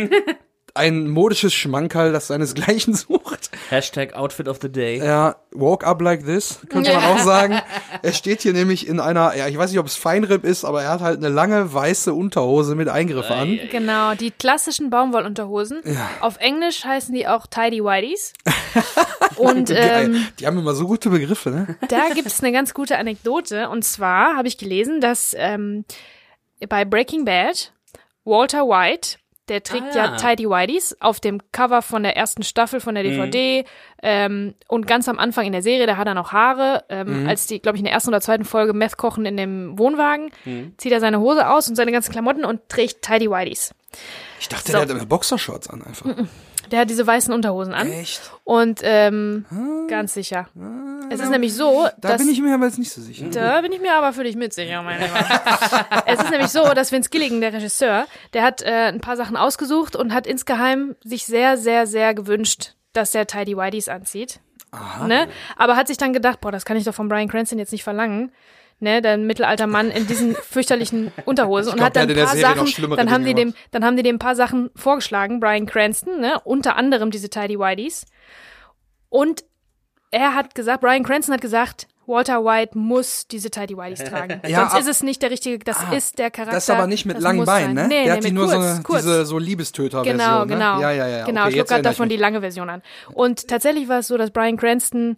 [0.78, 3.50] ein modisches Schmankerl, das seinesgleichen sucht.
[3.70, 5.00] Hashtag Outfit of the Day.
[5.00, 7.60] Ja, walk up like this, könnte man auch sagen.
[8.04, 10.84] Er steht hier nämlich in einer, ja, ich weiß nicht, ob es Feinripp ist, aber
[10.84, 13.60] er hat halt eine lange weiße Unterhose mit Eingriff an.
[13.72, 15.82] Genau, die klassischen Baumwollunterhosen.
[16.22, 18.34] Auf Englisch heißen die auch Tidy Whities.
[19.38, 21.76] Und ähm, Die haben immer so gute Begriffe, ne?
[21.90, 23.70] da gibt's eine ganz gute Anekdote.
[23.70, 25.86] Und zwar habe ich gelesen, dass ähm,
[26.70, 27.72] bei Breaking Bad
[28.28, 29.18] Walter White,
[29.50, 30.06] der trägt Ah, ja.
[30.06, 30.16] ja.
[30.18, 33.66] Tidy Whities auf dem Cover von der ersten Staffel von der DVD
[34.04, 36.84] ähm, und ganz am Anfang in der Serie, da hat er noch Haare.
[36.90, 39.78] Ähm, Als die, glaube ich, in der ersten oder zweiten Folge Meth kochen in dem
[39.80, 40.32] Wohnwagen,
[40.78, 43.74] zieht er seine Hose aus und seine ganzen Klamotten und trägt Tidy Whities.
[44.40, 44.74] Ich dachte, So.
[44.74, 46.06] der hat immer Boxershorts an einfach.
[46.72, 47.92] Der hat diese weißen Unterhosen an.
[47.92, 48.32] Echt?
[48.44, 49.46] Und ähm,
[49.88, 50.48] ganz sicher.
[51.10, 53.28] Es ist nämlich so, Da dass bin ich mir aber jetzt nicht so sicher.
[53.32, 55.16] Da bin ich mir aber für dich mit sicher, mein Lieber.
[56.06, 59.38] es ist nämlich so, dass Vince Gilligan, der Regisseur, der hat äh, ein paar Sachen
[59.38, 64.40] ausgesucht und hat insgeheim sich sehr, sehr, sehr gewünscht, dass er Tidy Whities anzieht.
[65.08, 65.28] Ne?
[65.56, 67.84] Aber hat sich dann gedacht, boah, das kann ich doch von Brian Cranston jetzt nicht
[67.84, 68.32] verlangen.
[68.80, 73.10] Ne, der mittelalter Mann in diesen fürchterlichen Unterhosen und hat dann ein paar Sachen, dann
[73.10, 76.76] haben die dem, dann haben die dem ein paar Sachen vorgeschlagen, Brian Cranston, ne, unter
[76.76, 78.06] anderem diese Tidy Whities.
[79.10, 79.44] Und
[80.12, 84.42] er hat gesagt, Brian Cranston hat gesagt, Walter White muss diese Tidy Whities tragen.
[84.48, 86.56] Ja, Sonst ab- ist es nicht der richtige, das Ah, ist der Charakter.
[86.56, 87.88] Das ist aber nicht mit langen Beinen, ne?
[87.88, 89.02] Nee, der nee, hat die nur kurz, so eine, kurz.
[89.04, 90.18] diese so Liebestöter-Version.
[90.20, 90.48] Genau, ne?
[90.48, 90.80] genau.
[90.82, 91.26] Ja, ja, ja.
[91.26, 92.82] Genau, okay, Schluck jetzt hat erinnere ich davon die lange Version an.
[93.12, 95.18] Und tatsächlich war es so, dass Brian Cranston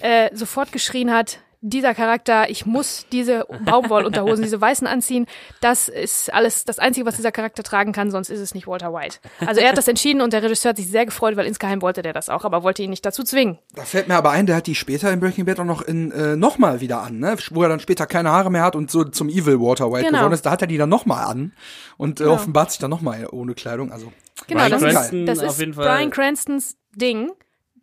[0.00, 5.26] äh, sofort geschrien hat, dieser Charakter, ich muss diese Baumwollunterhosen, diese weißen anziehen.
[5.60, 8.92] Das ist alles das Einzige, was dieser Charakter tragen kann, sonst ist es nicht Walter
[8.94, 9.18] White.
[9.46, 12.02] Also er hat das entschieden und der Regisseur hat sich sehr gefreut, weil insgeheim wollte
[12.02, 13.58] der das auch, aber wollte ihn nicht dazu zwingen.
[13.74, 16.10] Da fällt mir aber ein, der hat die später in Breaking Bad auch noch in
[16.12, 17.36] äh, nochmal wieder an, ne?
[17.50, 20.18] Wo er dann später keine Haare mehr hat und so zum Evil Walter White Genau.
[20.18, 20.46] geworden ist.
[20.46, 21.52] Da hat er die dann nochmal an
[21.98, 22.34] und äh, Genau.
[22.36, 23.92] offenbart sich dann nochmal ohne Kleidung.
[23.92, 24.12] Also
[24.46, 27.30] Genau, das ist, das auf ist jeden Fall- Brian Cranstons Ding.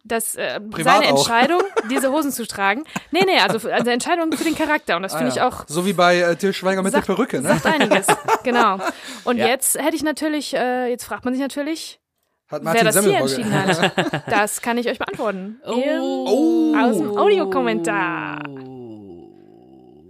[0.07, 1.09] Das, äh, seine auch.
[1.09, 2.83] Entscheidung, diese Hosen zu tragen.
[3.11, 4.95] Nee, nee, also also Entscheidung für den Charakter.
[4.95, 5.47] Und das finde ah, ich ja.
[5.47, 7.49] auch So wie bei äh, Til Schweiger mit Sagt- der Perücke, ne?
[7.49, 8.07] Sagt einiges,
[8.43, 8.79] genau.
[9.23, 9.47] Und Ja.
[9.47, 11.99] jetzt hätte ich natürlich, äh, jetzt fragt man sich natürlich,
[12.47, 13.91] Hat wer das hier entschieden hat.
[14.29, 15.59] Das kann ich euch beantworten.
[15.65, 16.75] Oh.
[16.79, 18.39] Aus dem Audiokommentar.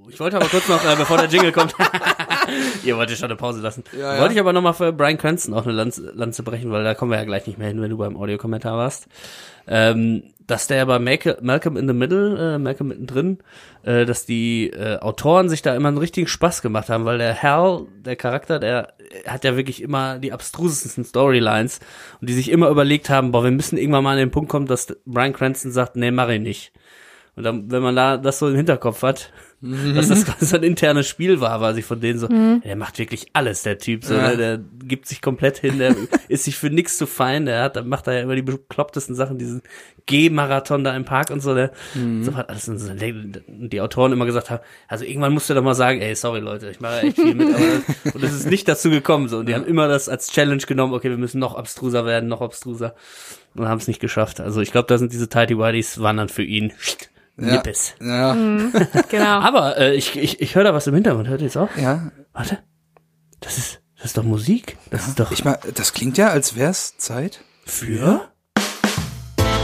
[0.10, 1.76] Ich wollte aber kurz noch, äh, bevor der Jingle kommt,
[2.84, 4.22] ihr wollt ja schon eine Pause lassen, Ja, ja.
[4.22, 7.12] wollte ich aber nochmal für Brian Cranston auch eine Lanze, Lanze brechen, weil da kommen
[7.12, 9.08] wir ja gleich nicht mehr hin, wenn du beim Audiokommentar warst.
[9.68, 13.40] Ähm, dass der bei Malcolm in the Middle, äh, Malcolm mittendrin,
[13.84, 17.44] äh, dass die äh, Autoren sich da immer einen richtigen Spaß gemacht haben, weil der
[17.44, 18.94] Hal, der Charakter, der
[19.28, 21.82] hat ja wirklich immer die abstrusesten Storylines
[22.22, 24.68] und die sich immer überlegt haben, boah, wir müssen irgendwann mal an den Punkt kommen,
[24.68, 26.72] dass Brian Cranston sagt, nee, mach ich nicht.
[27.36, 29.32] Und dann, wenn man da das so im Hinterkopf hat,
[29.96, 33.00] dass das quasi so ein internes Spiel war, war sich von denen so, der macht
[33.00, 34.30] wirklich alles, der Typ, so, Ja.
[34.30, 34.38] ne?
[34.38, 35.96] der gibt sich komplett hin, der
[36.28, 39.16] ist sich für nichts zu fein, der hat, der macht da ja immer die beklopptesten
[39.16, 39.64] Sachen, diesen
[40.06, 41.72] Geh-Marathon da im Park und so, der
[42.22, 45.64] so hat alles und so, die Autoren immer gesagt haben, also irgendwann musst du doch
[45.64, 47.66] mal sagen, ey, sorry Leute, ich mache echt viel mit, aber
[48.04, 50.62] das, und es ist nicht dazu gekommen, so, und die haben immer das als Challenge
[50.62, 52.94] genommen, okay, wir müssen noch abstruser werden, noch abstruser,
[53.56, 56.30] und haben es nicht geschafft, also ich glaube, da sind diese Tidy Whities, waren dann
[56.30, 56.74] für ihn,
[57.40, 57.46] Ja.
[57.54, 57.94] Nippes.
[58.02, 58.34] Ja,
[59.10, 59.26] Genau.
[59.42, 61.28] Aber äh, ich, ich, ich höre da was im Hintergrund.
[61.28, 61.70] Hört ihr jetzt auch?
[61.78, 62.12] ja.
[62.34, 62.60] Warte.
[63.40, 64.78] Das ist, das ist doch Musik.
[64.90, 67.42] Das ist doch Ich mal, das klingt ja, als wär's Zeit.
[67.66, 68.32] für.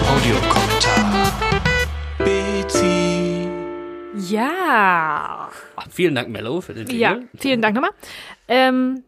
[0.08, 1.32] Audiokommentar.
[2.20, 3.48] Betty.
[4.30, 5.50] Ja.
[5.90, 7.00] Vielen Dank, Mello, für den Jingle.
[7.02, 7.92] Ja, vielen Dank nochmal.
[8.48, 9.04] Ähm,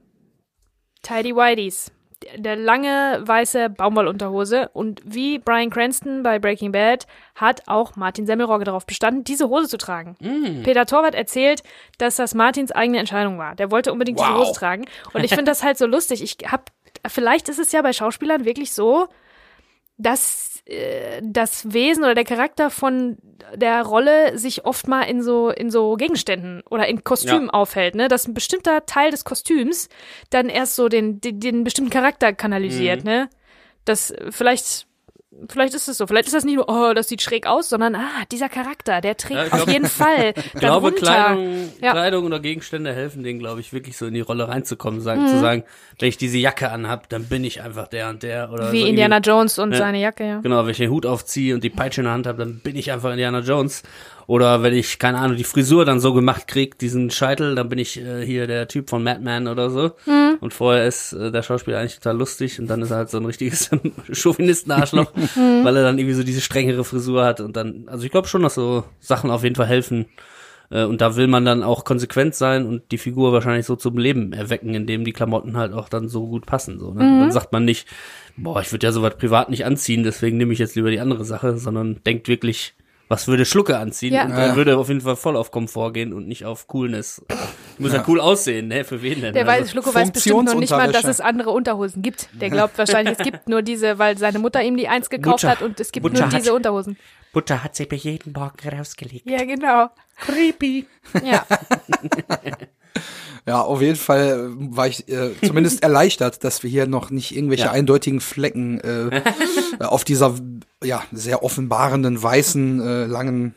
[1.04, 1.92] Tidy Whities.
[2.38, 8.64] Der lange weiße Baumwollunterhose und wie Brian Cranston bei Breaking Bad hat auch Martin Semmelrogge
[8.66, 10.16] darauf bestanden, diese Hose zu tragen.
[10.64, 11.64] Peter Torwart erzählt,
[11.98, 13.56] dass das Martins eigene Entscheidung war.
[13.56, 14.48] Der wollte unbedingt diese Wow.
[14.48, 16.24] Hose tragen und ich finde das halt so lustig.
[16.24, 16.72] Ich hab
[17.08, 19.08] vielleicht ist es ja bei Schauspielern wirklich so,
[19.98, 23.18] dass äh, das Wesen oder der Charakter von
[23.56, 27.54] der Rolle sich oft mal in so in so Gegenständen oder in Kostümen Ja.
[27.54, 28.08] aufhält, ne?
[28.08, 29.90] Dass ein bestimmter Teil des Kostüms
[30.30, 33.10] dann erst so den den, den bestimmten Charakter kanalisiert, Mhm.
[33.10, 33.30] ne?
[33.86, 34.88] Das vielleicht
[35.50, 37.96] vielleicht ist es so, vielleicht ist das nicht nur oh, das sieht schräg aus, sondern
[37.96, 40.92] ah, dieser Charakter, der trägt Ja, ich auf glaub- jeden Fall Ich glaube.
[40.94, 41.92] Kleidung, Ja.
[41.92, 45.02] Kleidung oder Gegenstände helfen denen, glaube ich, wirklich so in die Rolle reinzukommen.
[45.02, 45.28] Sagen, Mhm.
[45.28, 45.64] Zu sagen,
[46.00, 48.52] wenn ich diese Jacke anhab, dann bin ich einfach der und der.
[48.52, 49.78] Oder wie so Indiana Jones und Ja.
[49.80, 50.40] seine Jacke, ja.
[50.40, 52.76] Genau, wenn ich den Hut aufziehe und die Peitsche in der Hand habe, dann bin
[52.76, 53.84] ich einfach Indiana Jones.
[54.28, 57.78] Oder wenn ich, keine Ahnung, die Frisur dann so gemacht krieg, diesen Scheitel, dann bin
[57.80, 59.92] ich äh, hier der Typ von Madman oder so.
[60.08, 60.38] Mhm.
[60.40, 63.18] Und vorher ist äh, der Schauspieler eigentlich total lustig und dann ist er halt so
[63.18, 63.70] ein richtiges
[64.12, 65.64] Chauvinisten-Arschloch, Mhm.
[65.64, 67.40] weil er dann irgendwie so diese strengere Frisur hat.
[67.40, 70.06] Und dann, also ich glaube schon, dass so Sachen auf jeden Fall helfen.
[70.72, 73.98] Äh, Und da will man dann auch konsequent sein und die Figur wahrscheinlich so zum
[73.98, 76.80] Leben erwecken, indem die Klamotten halt auch dann so gut passen.
[76.80, 77.04] So, ne?
[77.04, 77.20] Mhm.
[77.20, 77.88] Dann sagt man nicht,
[78.38, 81.26] boah, ich würde ja sowas privat nicht anziehen, deswegen nehme ich jetzt lieber die andere
[81.26, 82.74] Sache, sondern denkt wirklich,
[83.08, 84.14] was würde Schlucke anziehen?
[84.14, 84.24] Ja.
[84.26, 84.56] Und dann ja.
[84.56, 87.24] würde auf jeden Fall voll auf Komfort gehen und nicht auf Coolness.
[87.78, 88.84] Muss ja, cool aussehen, ne?
[88.84, 89.34] Für wen denn?
[89.34, 92.30] Der Also, weiß, Schlucko weiß bestimmt noch nicht mal, dass es andere Unterhosen gibt.
[92.34, 95.50] Der glaubt wahrscheinlich, es gibt nur diese, weil seine Mutter ihm die eins gekauft Mutter-
[95.50, 96.98] hat und es gibt Mutter nur hat- diese Unterhosen.
[97.34, 99.30] Butter hat sie mir jeden Morgen rausgelegt.
[99.30, 99.90] Ja, genau.
[100.18, 100.88] Creepy.
[101.24, 101.46] Ja.
[103.48, 107.36] Ja, auf jeden Fall äh, war ich äh, zumindest erleichtert, dass wir hier noch nicht
[107.36, 107.72] irgendwelche Ja.
[107.74, 109.22] eindeutigen Flecken äh,
[109.84, 110.34] auf dieser
[110.86, 113.56] ja sehr offenbarenden weißen äh, langen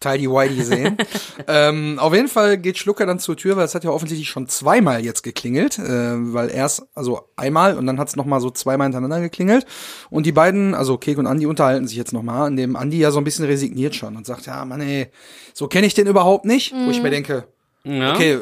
[0.00, 0.96] Tidy Whitey sehen.
[1.48, 4.46] ähm, auf jeden Fall geht Schlucker dann zur Tür, weil es hat ja offensichtlich schon
[4.46, 8.50] zweimal jetzt geklingelt, äh, weil erst also einmal und dann hat es noch mal so
[8.50, 9.66] zweimal hintereinander geklingelt
[10.10, 12.98] und die beiden, also Kek und Andi unterhalten sich jetzt noch mal, in dem Andi
[12.98, 15.08] ja so ein bisschen resigniert schon und sagt, ja, Mann, ey,
[15.52, 17.48] so kenne ich den überhaupt nicht, wo ich mir denke,
[17.82, 18.14] Ja.
[18.14, 18.38] Okay,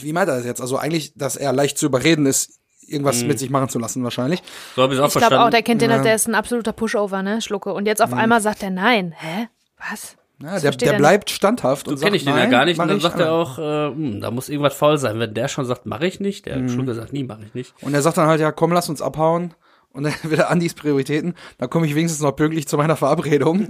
[0.00, 0.60] wie meint er das jetzt?
[0.60, 2.59] Also eigentlich, dass er leicht zu überreden ist,
[2.90, 4.42] irgendwas mit sich machen zu lassen wahrscheinlich.
[4.76, 5.44] So habe ich auch Ich glaube verstanden.
[5.46, 6.02] auch, der kennt den, Ja.
[6.02, 7.72] der ist ein absoluter Pushover, ne, Schlucke.
[7.72, 9.14] Und jetzt auf einmal sagt er nein.
[9.16, 9.48] Hä?
[9.90, 10.16] Was?
[10.42, 12.50] Ja, Das der der er bleibt standhaft So und sagt, kenne ich den nein, ja
[12.50, 12.80] gar nicht.
[12.80, 15.18] Und dann ich sagt er auch, äh, hm, da muss irgendwas faul sein.
[15.18, 16.68] Wenn der schon sagt, mache ich nicht, der Mhm.
[16.70, 17.74] Schlucke sagt, nie mache ich nicht.
[17.82, 19.52] Und er sagt dann halt, ja, komm, lass uns abhauen.
[19.92, 21.34] Und dann wieder Andis Prioritäten.
[21.58, 23.68] Da komme ich wenigstens noch pünktlich zu meiner Verabredung.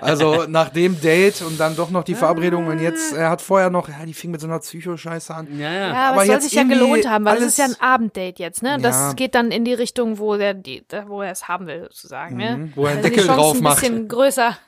[0.00, 2.66] Also nach dem Date und dann doch noch die Verabredung.
[2.66, 5.46] Und jetzt, er hat vorher noch, ja, die fing mit so einer Psycho-Scheiße an.
[5.58, 5.78] Ja, ja.
[5.80, 8.42] Ja, aber, Aber es soll sich ja gelohnt haben, weil es ist ja ein Abenddate
[8.42, 8.78] jetzt, ne?
[8.82, 9.12] Das Ja.
[9.12, 12.56] geht dann in die Richtung, wo der, die, wo er es haben will, sozusagen, ne?
[12.56, 13.80] Mhm, wo er einen Also die Deckel Chance drauf ein macht.
[13.80, 14.58] bisschen größer,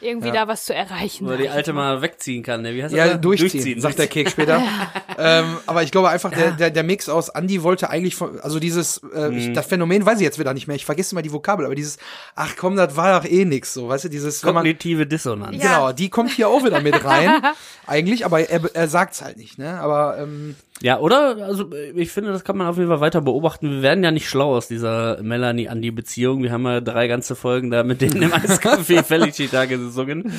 [0.00, 1.24] irgendwie da was zu erreichen.
[1.26, 2.62] Wo er die alte mal wegziehen kann.
[2.62, 2.74] Ne?
[2.74, 3.20] Wie heißt Ja, das?
[3.20, 4.60] durchziehen, sagt der Kek später.
[5.18, 8.58] ähm, aber ich glaube einfach, der, der, der Mix aus Andi wollte eigentlich, von, also
[8.58, 9.36] dieses, äh, Mhm.
[9.38, 11.74] ich, das Phänomen weiß ich jetzt wieder nicht mehr, ich vergesse immer die Vokabel, aber
[11.74, 11.98] dieses,
[12.34, 15.62] ach komm, das war doch eh nix, so, weißt du, dieses, wenn man, Kognitive Dissonanz.
[15.62, 15.62] Ja.
[15.62, 17.42] genau, die kommt hier auch wieder mit rein,
[17.86, 21.38] eigentlich, aber er, er sagt's halt nicht, ne, aber, ähm, Ja, oder?
[21.44, 23.68] Also ich finde, das kann man auf jeden Fall weiter beobachten.
[23.70, 26.42] Wir werden ja nicht schlau aus dieser Melanie-Andi-Beziehung.
[26.44, 30.32] Wir haben ja drei ganze Folgen da mit denen im Eiscafé Felicita gesungen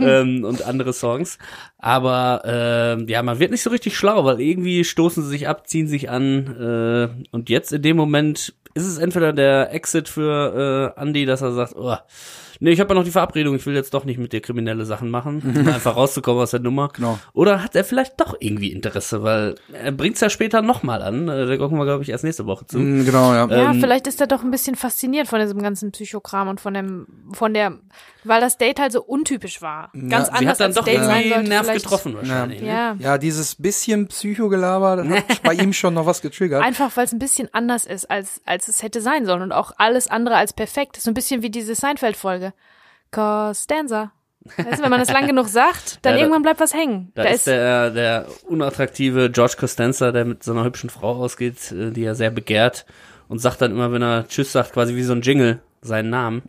[0.00, 1.36] ähm, und andere Songs.
[1.78, 5.68] Aber ähm, ja, man wird nicht so richtig schlau, weil irgendwie stoßen sie sich ab,
[5.68, 10.94] ziehen sich an äh, und jetzt in dem Moment ist es entweder der Exit für
[10.96, 11.96] äh, Andi, dass er sagt, oh,
[12.60, 14.84] nee, ich habe ja noch die Verabredung, ich will jetzt doch nicht mit dir kriminelle
[14.84, 16.88] Sachen machen, um einfach rauszukommen aus der Nummer.
[16.94, 17.18] Genau.
[17.32, 21.28] Oder hat er vielleicht doch irgendwie Interesse, weil er bringt's ja später nochmal an.
[21.28, 22.78] Äh, Da gucken wir, glaube ich, erst nächste Woche zu.
[22.78, 23.46] mh, genau, ja.
[23.48, 26.74] Ja, Ähm, vielleicht ist er doch ein bisschen fasziniert von diesem ganzen Psychokram und von
[26.74, 27.78] dem, von der,
[28.24, 29.90] weil das Date halt so untypisch war.
[30.08, 31.34] Ganz Sie anders hat dann als doch Date sein irgendwie sollte.
[31.40, 32.60] einen Nerv vielleicht- getroffen wahrscheinlich.
[32.62, 32.66] ne?
[32.68, 32.96] Ja.
[32.98, 36.62] Ja, dieses bisschen Psychogelaber, hat bei ihm schon noch was getriggert.
[36.62, 39.72] Einfach weil es ein bisschen anders ist, als, als es hätte sein sollen und auch
[39.78, 40.96] alles andere als perfekt.
[41.00, 42.52] So ein bisschen wie diese Seinfeld-Folge.
[43.10, 44.12] Costanza.
[44.56, 47.12] Weißt du, wenn man das lang genug sagt, dann Ja, da- irgendwann bleibt was hängen.
[47.14, 51.90] Da, ist der, der unattraktive George Costanza, der mit so einer hübschen Frau ausgeht, äh,
[51.92, 52.84] die er sehr begehrt
[53.28, 56.42] und sagt dann immer, wenn er Tschüss sagt, quasi wie so ein Jingle seinen Namen,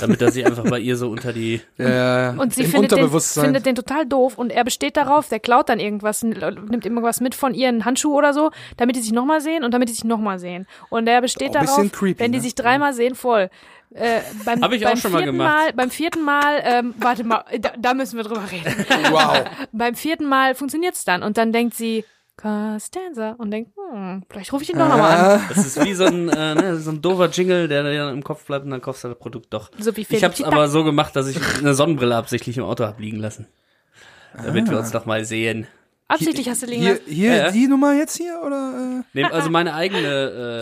[0.00, 3.08] damit er sich einfach bei ihr so unter die Ja, Und sie im findet den,
[3.08, 6.42] findet den total doof und er besteht darauf, der klaut dann irgendwas, nimmt
[6.84, 9.92] irgendwas mit von ihren Handschuh oder so, damit die sich nochmal sehen und damit die
[9.92, 10.66] sich nochmal sehen.
[10.88, 12.42] Und er besteht ein darauf, creepy, wenn die ne?
[12.42, 13.48] sich dreimal sehen, voll.
[13.94, 15.54] Äh, beim, Hab ich auch schon mal vierten gemacht.
[15.56, 18.86] Mal, beim vierten Mal, ähm, warte mal, da, da müssen wir drüber reden.
[19.10, 19.44] wow.
[19.72, 22.04] beim vierten Mal funktioniert's dann und dann denkt sie,
[22.40, 25.40] Costanza und denkt, hm, vielleicht rufe ich ihn doch nochmal an.
[25.48, 28.22] Das ist wie so ein, äh, ne, so ein doofer Jingle, der dir dann im
[28.24, 29.70] Kopf bleibt und dann kaufst du das Produkt doch.
[29.78, 30.48] So wie Ich hab's Felicita.
[30.48, 33.46] aber so gemacht, dass ich eine Sonnenbrille absichtlich im Auto hab liegen lassen.
[34.34, 35.66] Damit wir uns doch mal sehen.
[36.10, 37.50] Absichtlich hast du liegen Hier, hier Ja, ja.
[37.52, 39.04] die Nummer jetzt hier oder?
[39.12, 40.00] Nehm also meine eigene,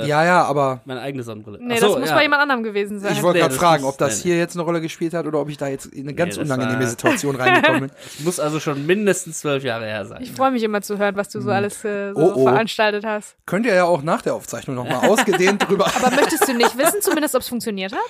[0.03, 0.05] Äh?
[0.05, 1.59] äh, Ja, ja, aber meine eigene Sonnenbrille.
[1.61, 2.15] Nee, so, das muss ja.
[2.17, 3.13] bei jemand anderem gewesen sein.
[3.15, 5.27] ich wollte Nee, gerade fragen, ist- ob das nee, hier jetzt eine Rolle gespielt hat
[5.27, 7.91] oder ob ich da jetzt in eine ganz das unangenehme war- Situation reingekommen bin.
[8.25, 10.23] Muss also schon mindestens zwölf Jahre her sein.
[10.23, 12.43] Ich freue mich immer zu hören, was du so alles äh, so Oh, oh.
[12.45, 13.35] veranstaltet hast.
[13.47, 15.87] Könnt ihr ja auch nach der Aufzeichnung nochmal ausgedehnt drüber.
[16.03, 18.01] Aber möchtest du nicht wissen, zumindest, ob es funktioniert hat?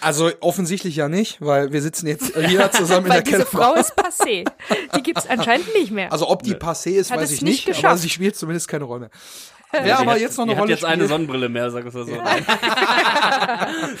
[0.00, 3.74] Also offensichtlich ja nicht, weil wir sitzen jetzt hier zusammen in Weil der diese Kellerbar.
[3.74, 4.44] Frau ist passé.
[4.96, 6.10] Die gibt's anscheinend nicht mehr.
[6.12, 8.02] Also ob die passé ist, Hat weiß es ich nicht nicht, aber geschafft.
[8.02, 9.06] sie spielt zumindest keine Rolle.
[9.06, 11.70] Ja, Wer die aber hat- jetzt noch eine Rolle hat jetzt eine spielt, Sonnenbrille mehr,
[11.70, 12.12] sag ich mal so.
[12.12, 12.18] Die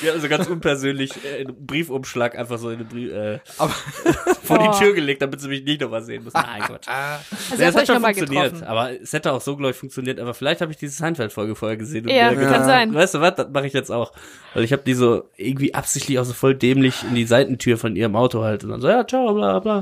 [0.08, 3.70] hat also ganz unpersönlich äh, einen Briefumschlag einfach so in den Brief, äh, aber
[4.42, 4.70] vor Oh.
[4.72, 6.32] die Tür gelegt, damit sie mich nicht nochmal sehen muss.
[6.32, 6.88] Nein, Quatsch.
[7.50, 8.66] also Ja, es hat schon funktioniert, getroffen.
[8.66, 10.18] aber es hätte auch so, glaube ich, funktioniert.
[10.20, 12.04] Aber vielleicht habe ich diese Seinfeld-Folge vorher gesehen.
[12.06, 12.94] Und Ja, kann gedacht, sein.
[12.94, 14.12] Weißt du was, das mache ich jetzt auch.
[14.54, 17.94] Weil ich habe die so irgendwie absichtlich auch so voll dämlich in die Seitentür von
[17.94, 18.64] ihrem Auto halt.
[18.64, 19.76] Und dann so, ja, ciao, bla bla.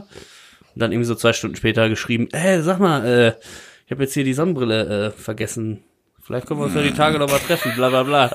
[0.75, 3.33] Und dann irgendwie so zwei Stunden später geschrieben, ey, sag mal, äh,
[3.87, 5.83] ich habe jetzt hier die Sonnenbrille äh, vergessen.
[6.23, 8.29] Vielleicht können wir uns ja die Tage noch mal treffen, bla bla bla.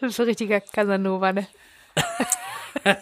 [0.00, 1.46] Das ist so ein richtiger Casanova, ne?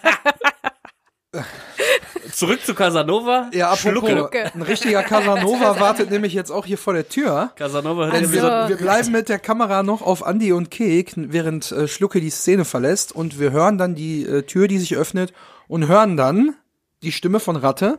[2.32, 3.50] Zurück zu Casanova.
[3.52, 4.52] ja, apropos, Schlucke.
[4.54, 7.52] ein richtiger Casanova wartet nämlich jetzt auch hier vor der Tür.
[7.56, 11.12] Casanova hört irgendwie wir, Also- wir bleiben mit der Kamera noch auf Andy und Kek,
[11.16, 14.96] während äh, Schlucke die Szene verlässt und wir hören dann die äh, Tür, die sich
[14.96, 15.32] öffnet
[15.68, 16.54] und hören dann
[17.02, 17.98] die Stimme von Ratte.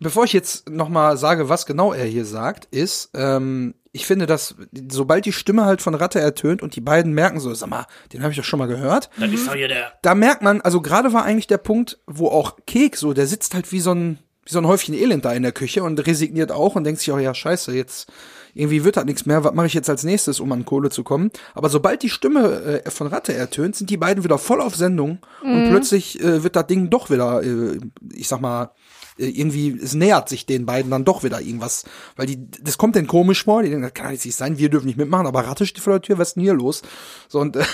[0.00, 4.54] Bevor ich jetzt nochmal sage, was genau er hier sagt, ist, ähm, ich finde, dass
[4.90, 8.22] sobald die Stimme halt von Ratte ertönt und die beiden merken so, sag mal, den
[8.22, 9.92] habe ich doch schon mal gehört, das ist doch hier der.
[10.02, 13.54] da merkt man, also gerade war eigentlich der Punkt, wo auch Kek so, der sitzt
[13.54, 16.52] halt wie so ein, wie so ein Häufchen Elend da in der Küche und resigniert
[16.52, 18.12] auch und denkt sich auch, ja, scheiße, jetzt
[18.56, 21.04] irgendwie wird das nichts mehr, was mache ich jetzt als nächstes, um an Kohle zu
[21.04, 21.30] kommen?
[21.54, 25.18] Aber sobald die Stimme äh, von Ratte ertönt, sind die beiden wieder voll auf Sendung
[25.42, 27.78] und plötzlich äh, wird das Ding doch wieder, äh,
[28.14, 28.72] ich sag mal,
[29.16, 31.84] irgendwie, es nähert sich den beiden dann doch wieder irgendwas,
[32.16, 34.68] weil die, das kommt denen komisch vor, die denken, das kann jetzt nicht sein, wir
[34.68, 36.82] dürfen nicht mitmachen, aber Ratte steht vor der Tür, was ist denn hier los?
[37.28, 37.64] So und äh,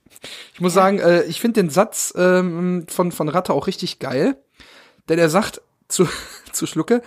[0.54, 4.36] ich muss sagen, äh, ich finde den Satz ähm, von, von Ratte auch richtig geil,
[5.08, 6.08] denn er sagt zu,
[6.52, 7.02] zu Schlucke,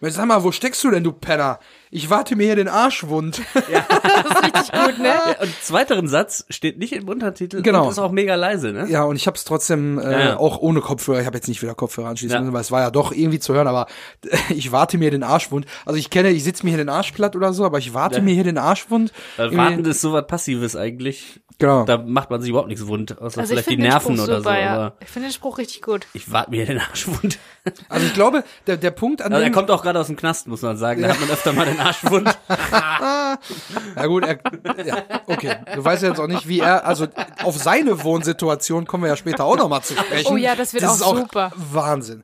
[0.00, 1.58] sag mal, wo steckst du denn, du Penner?
[1.96, 3.40] Ich warte mir hier den Arsch wund.
[3.54, 5.08] Richtig gut, ne?
[5.08, 7.84] Ja, und zweiteren Satz steht nicht im Untertitel Genau.
[7.84, 8.86] und ist auch mega leise, ne?
[8.90, 10.36] Ja, und ich habe es trotzdem äh, Ja, ja.
[10.36, 11.20] auch ohne Kopfhörer.
[11.20, 12.40] Ich habe jetzt nicht wieder Kopfhörer anschließen Ja.
[12.42, 13.66] müssen, weil es war ja doch irgendwie zu hören.
[13.66, 13.86] Aber
[14.50, 15.64] ich warte mir den Arsch wund.
[15.86, 18.16] Also ich kenne, ich sitze mir hier den Arsch platt oder so, aber ich warte
[18.18, 18.22] Ja.
[18.22, 19.12] mir hier den Arsch wund.
[19.38, 21.40] Weil Irgendwie- Warten ist sowas Passives eigentlich.
[21.58, 21.84] Genau.
[21.84, 24.16] Da macht man sich überhaupt nichts wund, außer Also ich vielleicht die finde den Nerven
[24.16, 24.60] Spruch oder super, so.
[24.60, 24.74] ja.
[24.74, 26.06] Aber Ich finde den Spruch richtig gut.
[26.12, 27.38] ich warte mir den Arsch wund.
[27.88, 30.14] Also ich glaube, der, der Punkt an Also er dem, kommt auch gerade aus dem
[30.16, 31.02] Knast, muss man sagen.
[31.02, 32.38] Da hat man öfter mal den Arsch wund.
[33.96, 34.38] Ja gut, er,
[34.84, 35.56] ja, okay.
[35.74, 37.06] Du weißt ja jetzt auch nicht, wie er, also
[37.42, 40.32] auf seine Wohnsituation kommen wir ja später auch nochmal zu sprechen.
[40.32, 41.52] Oh ja, das wird ist auch super.
[41.56, 42.22] Wahnsinn.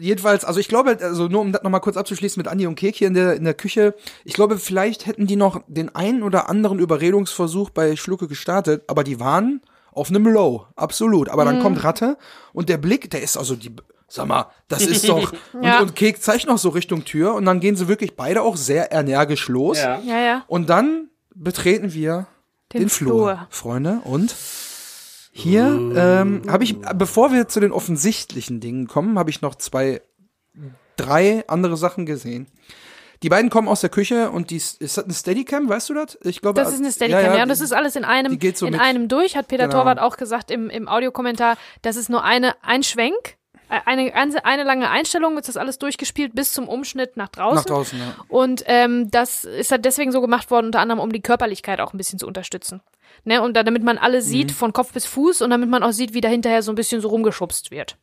[0.00, 2.94] Jedenfalls, also ich glaube, also nur um das nochmal kurz abzuschließen mit Andi und Kek
[2.94, 6.48] hier in der, in der Küche, ich glaube, vielleicht hätten die noch den einen oder
[6.48, 11.28] anderen Überredungsversuch bei Schlucke gestartet, aber die waren auf einem Low, absolut.
[11.28, 11.48] Aber Mhm.
[11.48, 12.16] dann kommt Ratte
[12.52, 13.74] und der Blick, der ist also die,
[14.06, 15.78] sag mal, das ist doch, Ja.
[15.80, 18.56] und, und Kek zeigt noch so Richtung Tür und dann gehen sie wirklich beide auch
[18.56, 19.78] sehr energisch los.
[19.78, 19.98] Ja.
[20.06, 20.44] Ja, ja.
[20.46, 22.28] Und dann betreten wir
[22.72, 23.46] den, Den Flur, Flur.
[23.50, 24.00] Freunde.
[24.04, 24.32] Und
[25.38, 30.00] hier ähm, habe ich, bevor wir zu den offensichtlichen Dingen kommen, habe ich noch zwei,
[30.96, 32.46] drei andere Sachen gesehen.
[33.22, 36.16] Die beiden kommen aus der Küche und die, ist das eine Steadicam, weißt du das?
[36.22, 38.72] Ich glaube, Das ist eine Steadicam, ja, und das ist alles in einem, so in
[38.72, 39.78] mit- einem durch, hat Peter Genau.
[39.80, 41.56] Torwart auch gesagt im, im Audiokommentar.
[41.82, 43.37] Das ist nur eine, ein Schwenk, äh,
[43.68, 47.56] eine, eine, eine lange Einstellung, ist das alles durchgespielt bis zum Umschnitt nach draußen.
[47.56, 47.98] nach draußen.
[47.98, 48.16] Ja.
[48.28, 51.92] Und ähm, das ist halt deswegen so gemacht worden, unter anderem, um die Körperlichkeit auch
[51.92, 52.80] ein bisschen zu unterstützen.
[53.24, 53.42] Ne?
[53.42, 54.22] Und da, damit man alle Mhm.
[54.22, 56.76] sieht, von Kopf bis Fuß, und damit man auch sieht, wie da hinterher so ein
[56.76, 57.96] bisschen so rumgeschubst wird.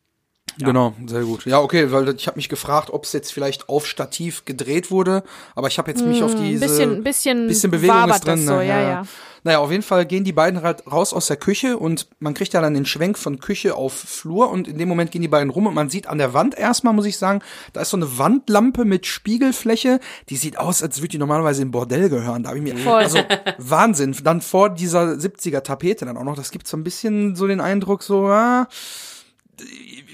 [0.58, 1.46] Genau, sehr gut.
[1.46, 5.24] Ja, okay, weil ich habe mich gefragt, ob es jetzt vielleicht auf Stativ gedreht wurde,
[5.56, 8.36] aber ich habe jetzt mich auf Ein diese Hm, bisschen, bisschen, bisschen Bewegung ist drin.
[8.38, 8.68] das so, ne?
[8.68, 9.04] ja, ja.
[9.44, 12.54] Naja, auf jeden Fall gehen die beiden halt raus aus der Küche und man kriegt
[12.54, 15.52] ja dann den Schwenk von Küche auf Flur und in dem Moment gehen die beiden
[15.52, 17.42] rum und man sieht an der Wand erstmal, muss ich sagen,
[17.72, 21.70] da ist so eine Wandlampe mit Spiegelfläche, die sieht aus, als würde die normalerweise im
[21.70, 22.42] Bordell gehören.
[22.42, 23.04] Da habe ich mir, Voll.
[23.04, 23.20] also
[23.60, 24.16] Wahnsinn.
[24.24, 27.62] Dann vor dieser 70er Tapete dann auch noch, das gibt so ein bisschen so den
[27.62, 28.68] Eindruck, so, ah,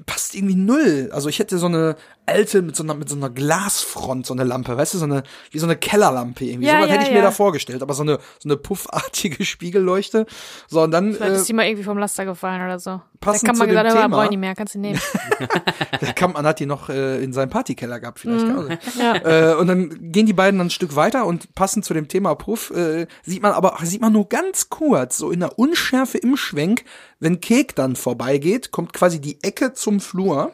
[0.06, 1.10] passt irgendwie null.
[1.12, 4.44] Also ich hätte so eine alte mit so einer mit so einer Glasfront, so eine
[4.44, 6.68] Lampe, weißt du, so eine wie so eine Kellerlampe irgendwie.
[6.68, 7.16] Ja, so was ja, hätte ich ja.
[7.16, 10.26] mir da vorgestellt, aber so eine so eine puffartige Spiegelleuchte.
[10.68, 12.90] So und dann Vielleicht äh, ist die mal irgendwie vom Laster gefallen oder so.
[12.92, 15.00] Da passend kann man zu dem gesagt Thema- nicht mehr, kannst du nehmen.
[16.02, 18.46] der kam, man hat die noch äh, in seinem Partykeller gehabt vielleicht.
[18.46, 18.58] Mhm.
[18.58, 18.78] Ahnung.
[19.24, 22.36] äh, und dann gehen die beiden dann ein Stück weiter und passend zu dem Thema
[22.36, 26.38] Puff äh, sieht man aber sieht man nur ganz kurz so in der Unschärfe im
[26.38, 26.86] Schwenk,
[27.20, 30.52] wenn Kek dann vorbeigeht, kommt quasi die Ecke zum Flur.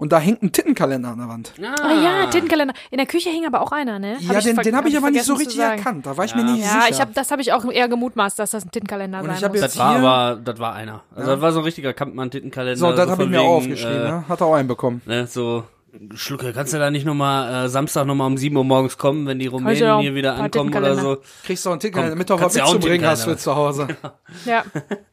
[0.00, 1.52] Und da hängt ein Tittenkalender an der Wand.
[1.82, 2.74] Ah ja, Tintenkalender.
[2.90, 4.16] In der Küche hing aber auch einer, ne?
[4.26, 6.06] Hab Ja, den, den habe ich aber nicht so richtig erkannt.
[6.06, 6.88] Da war ich mir nicht Ja, sicher.
[6.90, 9.44] ich hab, das habe ich auch eher gemutmaßt, dass das ein Tintenkalender Und sein ich
[9.44, 9.60] hab muss.
[9.60, 11.02] jetzt- Das war hier- aber, das war einer.
[11.14, 12.76] Also das war so ein richtiger Kampmann-Tittenkalender.
[12.78, 14.00] so, das habe ich mir auch wegen, aufgeschrieben.
[14.06, 14.24] äh, ne?
[14.28, 15.02] Hat er auch einen bekommen.
[15.06, 15.64] Ne, so,
[16.14, 19.38] Schlucke, kannst du da nicht nochmal äh, Samstag nochmal um 7 Uhr morgens kommen, wenn
[19.38, 21.18] die Rumänen hier wieder ankommen oder so?
[21.44, 23.88] Kriegst du auch einen Komm, damit du auch was mitzubringen hast für zu Hause.
[24.44, 24.64] Ja.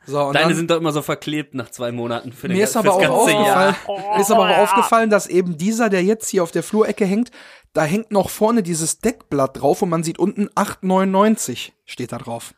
[0.06, 2.64] So, und Deine dann, sind doch immer so verklebt nach zwei Monaten für den mir
[2.64, 3.70] ist aber auch ganze Jahr.
[3.70, 3.76] aufgefallen,
[4.16, 7.32] mir ist aber auch aufgefallen, dass eben dieser, der jetzt hier auf der Flurecke hängt,
[7.74, 12.54] da hängt noch vorne dieses Deckblatt drauf und man sieht unten 8,99 steht da drauf.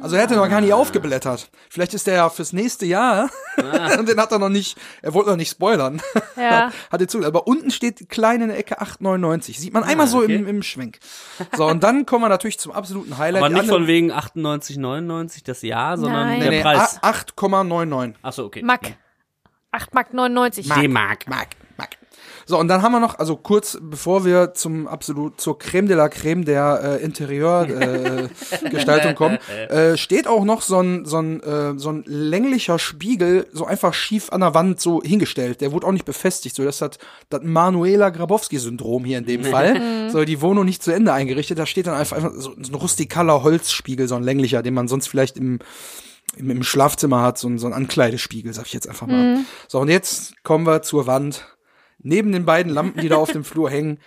[0.00, 1.48] Also er hätte noch gar nicht aufgeblättert.
[1.70, 3.30] Vielleicht ist der ja fürs nächste Jahr.
[3.98, 6.02] und den hat er noch nicht, er wollte noch nicht spoilern.
[6.36, 6.72] Ja.
[6.90, 9.58] hat er zu, aber unten steht klein in der Ecke 8,99.
[9.58, 10.34] Sieht man einmal so okay.
[10.34, 10.98] im, im Schwenk.
[11.56, 13.42] So, und dann kommen wir natürlich zum absoluten Highlight.
[13.42, 16.40] Aber nicht von wegen 98, 99 das Jahr, sondern Nein.
[16.40, 16.98] der nee, nee, Preis.
[17.00, 18.14] a- 8,99.
[18.22, 18.62] Achso, okay.
[18.62, 18.96] Mack.
[19.70, 20.68] 8 Mark 99.
[20.68, 20.88] D-Mark.
[20.90, 21.48] Mark, Mark.
[22.46, 25.96] So, und dann haben wir noch, also kurz bevor wir zum absolut, zur Creme de
[25.96, 28.30] la Creme der äh, Interieur-Gestaltung
[28.66, 32.78] äh, Gestaltung kommen, äh, steht auch noch so ein, so, ein, äh, so ein länglicher
[32.78, 35.60] Spiegel so einfach schief an der Wand so hingestellt.
[35.60, 36.56] Der wurde auch nicht befestigt.
[36.56, 36.98] So, das hat
[37.30, 40.08] das Manuela Grabowski-Syndrom hier in dem Fall.
[40.10, 41.58] so, die Wohnung nicht zu Ende eingerichtet.
[41.58, 44.88] Da steht dann einfach, einfach so, so ein rustikaler Holzspiegel, so ein länglicher, den man
[44.88, 45.58] sonst vielleicht im
[46.36, 49.40] im, im Schlafzimmer hat, so ein, so ein Ankleidespiegel, sag ich jetzt einfach mal.
[49.68, 51.46] So, und jetzt kommen wir zur Wand.
[52.02, 53.98] Neben den beiden Lampen, die da auf dem Flur hängen,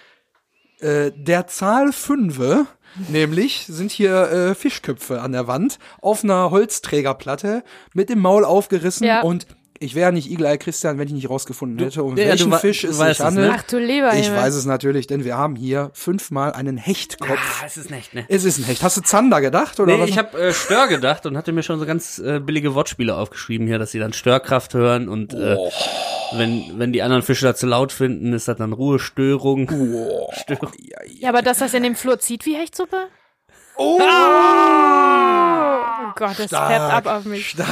[0.79, 2.65] äh, der Zahl Fünfe,
[3.09, 9.05] nämlich sind hier äh, Fischköpfe an der Wand auf einer Holzträgerplatte mit dem Maul aufgerissen
[9.07, 9.21] Ja.
[9.21, 12.81] und ich wäre nicht Eagle-Eye Christian, wenn ich nicht rausgefunden hätte, um ja, welchen Fisch
[12.83, 13.25] du es sich ne?
[13.25, 13.51] handelt.
[13.57, 14.39] Ach du lieber Ich Himmel.
[14.39, 17.37] weiß es natürlich, denn wir haben hier fünfmal einen Hechtkopf.
[17.61, 18.23] Ah, es ist nicht, ne?
[18.29, 18.81] Es ist ein Hecht.
[18.83, 19.77] Hast du Zander gedacht?
[19.81, 20.09] Oder Nee, was?
[20.09, 23.67] ich habe äh, Stör gedacht und hatte mir schon so ganz äh, billige Wortspiele aufgeschrieben
[23.67, 25.57] hier, dass sie dann Störkraft hören und äh,
[26.37, 29.69] wenn wenn die anderen Fische da zu laut finden, ist das dann Ruhestörung.
[30.33, 30.71] Störung.
[31.19, 33.07] Ja, aber dass das in dem Flur zieht wie Hechtsuppe?
[33.77, 33.99] Oh!
[33.99, 34.03] Oh
[36.15, 37.55] Gott, das färbt ab auf mich.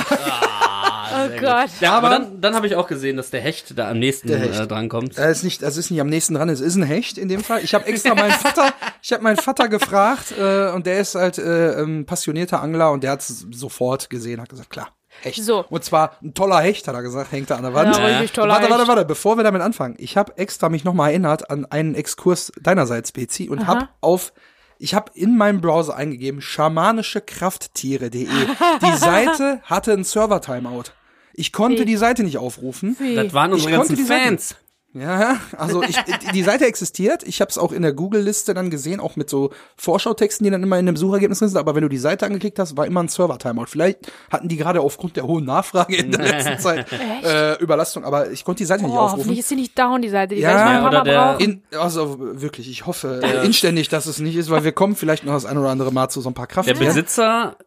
[1.15, 1.69] Oh Gott.
[1.79, 4.29] Ja, aber Aber- dann, dann habe ich auch gesehen, dass der Hecht da am nächsten
[4.29, 5.15] äh, drankommt.
[5.15, 7.43] Er ist nicht, das ist nicht am nächsten dran, es ist ein Hecht in dem
[7.43, 7.63] Fall.
[7.63, 11.37] Ich habe extra meinen Vater, ich habe meinen Vater gefragt äh, und der ist halt
[11.37, 14.87] äh, ähm, passionierter Angler und der hat es sofort gesehen, hat gesagt, klar,
[15.21, 15.41] Hecht.
[15.43, 15.65] So.
[15.69, 17.95] Und zwar ein toller Hecht, hat er gesagt, hängt da an der Wand.
[17.95, 19.95] Ja, richtig toller warte, warte, warte, bevor wir damit anfangen.
[19.97, 24.33] Ich habe extra mich nochmal erinnert an einen Exkurs deinerseits, Bezi, und habe auf
[24.79, 28.27] ich habe in meinem Browser eingegeben schamanischekrafttiere.de.
[28.27, 30.85] Die Seite hatte ein Server-Timeout.
[31.33, 31.85] Ich konnte Wie?
[31.85, 32.95] die Seite nicht aufrufen.
[32.99, 33.15] Wie?
[33.15, 34.55] Das waren unsere ganzen die Seite- Fans.
[34.95, 35.97] Ja, also ich,
[36.33, 37.23] die Seite existiert.
[37.23, 40.61] Ich habe es auch in der Google-Liste dann gesehen, auch mit so Vorschautexten, die dann
[40.61, 41.55] immer in dem Suchergebnis sind.
[41.57, 43.65] Aber wenn du die Seite angeklickt hast, war immer ein Server-Timeout.
[43.67, 46.85] Vielleicht hatten die gerade aufgrund der hohen Nachfrage in der letzten Zeit
[47.23, 48.05] äh, Überlastung.
[48.05, 49.17] Aber ich konnte die Seite nicht Oh, aufrufen.
[49.21, 50.35] hoffentlich ist sie nicht down, die Seite.
[50.35, 51.63] Die Ja, werde ich noch ein oder paar Mal der- brauchen.
[51.71, 55.25] In, also wirklich, ich hoffe äh, inständig, dass es nicht ist, weil wir kommen vielleicht
[55.25, 56.79] noch das ein oder andere Mal zu so ein paar Der Krafttieren.
[56.85, 57.57] Besitzer,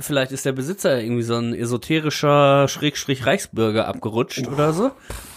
[0.00, 4.90] vielleicht ist der Besitzer irgendwie so ein esoterischer Schrägstrich Reichsbürger abgerutscht oder so.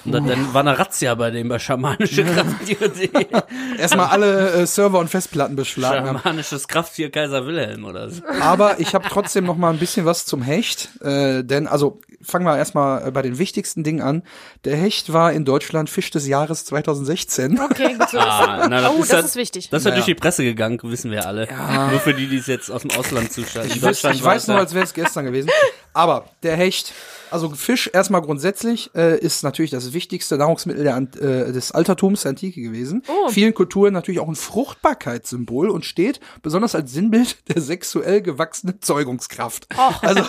[0.06, 3.10] Und dann, dann war eine Razzia bei dem bei schamanische Krafttier.de.
[3.78, 6.06] Erstmal alle äh, Server und Festplatten beschlagen.
[6.20, 8.22] Schamanisches Krafttier Kaiser Wilhelm oder so.
[8.42, 10.90] Aber ich habe trotzdem noch mal ein bisschen was zum Hecht.
[11.02, 14.24] Äh, denn, also fangen wir erstmal äh, bei den wichtigsten Dingen an.
[14.66, 17.60] Der Hecht war in Deutschland Fisch des Jahres 2016.
[17.60, 18.14] Okay, gut.
[18.16, 19.70] Ah, na, oh, das ja- ist wichtig.
[19.70, 20.00] Das ist ja Naja.
[20.02, 21.48] durch die Presse gegangen, wissen wir alle.
[21.92, 23.72] Nur für die, die es jetzt aus dem Ausland zuschalten.
[23.72, 25.50] In Ich, ich weiß nur, ja- als wäre es gestern gewesen.
[25.94, 26.92] Aber der Hecht,
[27.30, 32.30] also Fisch erstmal grundsätzlich äh, ist natürlich das wichtigste Nahrungsmittel der, äh, des Altertums der
[32.30, 33.04] Antike gewesen.
[33.08, 33.30] Oh.
[33.30, 39.68] Vielen Kulturen natürlich auch ein Fruchtbarkeitssymbol und steht besonders als Sinnbild der sexuell gewachsenen Zeugungskraft.
[40.02, 40.24] Also,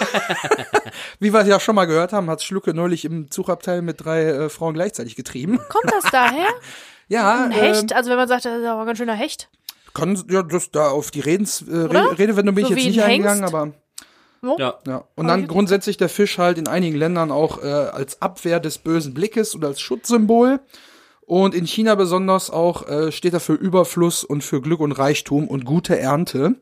[1.20, 4.48] wie wir ja schon mal gehört haben, hat Schlucke neulich im Zugabteil mit drei äh,
[4.48, 5.59] Frauen gleichzeitig getrieben.
[5.68, 6.48] Kommt das daher?
[7.09, 7.92] Ja, Ein äh, Hecht?
[7.92, 9.48] Also wenn man sagt, das ist aber ein ganz schöner Hecht.
[9.94, 11.74] kann ja das da auf die Redens, äh?
[11.74, 13.84] Rede, Redewendung bin So ich jetzt nicht ein eingegangen, Hengst?
[14.44, 14.78] Aber Ja.
[14.87, 18.78] Ja, und dann grundsätzlich der Fisch halt in einigen Ländern auch äh, als Abwehr des
[18.78, 20.61] bösen Blickes und als Schutzsymbol.
[21.26, 25.48] Und in China besonders auch äh, steht er für Überfluss und für Glück und Reichtum
[25.48, 26.57] und gute Ernte.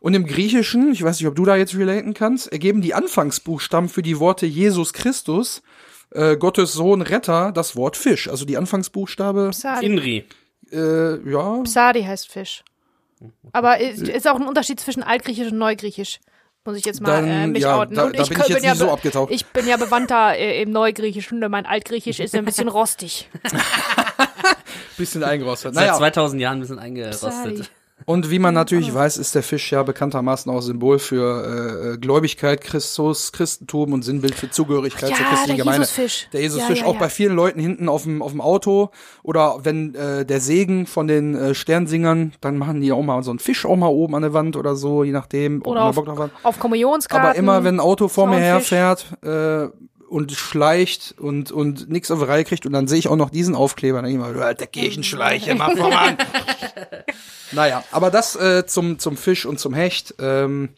[0.00, 3.88] Und im Griechischen, ich weiß nicht, ob du da jetzt relaten kannst, ergeben die Anfangsbuchstaben
[3.88, 5.62] für die Worte Jesus Christus,
[6.10, 8.28] äh, Gottes Sohn Retter, das Wort Fisch.
[8.28, 9.86] Also die Anfangsbuchstabe, Psadi.
[9.86, 10.24] Inri.
[10.70, 12.62] äh, ja, Psadi heißt Fisch.
[13.52, 16.20] Aber ist, ist auch ein Unterschied zwischen Altgriechisch und Neugriechisch.
[16.66, 17.94] Muss ich jetzt mal Dann, äh, mich ja, outen.
[17.94, 19.32] da- Und da bin ich jetzt ja nicht so abgetaucht.
[19.32, 23.28] Ich bin ja bewandter äh, im Neugriechischen und mein Altgriechisch ist ein bisschen rostig.
[24.96, 25.74] bisschen eingerostet.
[25.74, 27.30] Seit Naja, 2000 Jahren ein bisschen eingerostet.
[27.30, 27.62] Psadi.
[28.06, 32.60] Und wie man natürlich weiß, ist der Fisch ja bekanntermaßen auch Symbol für äh, Gläubigkeit,
[32.60, 35.82] Christus, Christentum und Sinnbild für Zugehörigkeit Ja, zur christlichen der Gemeinde.
[35.82, 36.28] Jesusfisch.
[36.32, 38.90] Der Jesusfisch, Ja, ja, auch bei vielen Leuten hinten auf dem, auf dem Auto
[39.24, 43.30] oder wenn äh, der Segen von den äh, Sternsingern, dann machen die auch mal so
[43.32, 45.62] einen Fisch auch mal oben an der Wand oder so, je nachdem.
[45.66, 46.30] Oder auf, hat.
[46.44, 47.28] auf Kommunionskarten.
[47.30, 49.66] Aber immer, wenn ein Auto vor mir herfährt äh,
[50.08, 53.30] und schleicht und und nichts auf die Reihe kriegt und dann sehe ich auch noch
[53.30, 56.16] diesen Aufkleber, dann denk ich mal, du alter Kirchenschleiche, mach voran.
[57.52, 60.14] naja, aber das äh, zum zum Fisch und zum Hecht.
[60.18, 60.70] Ähm,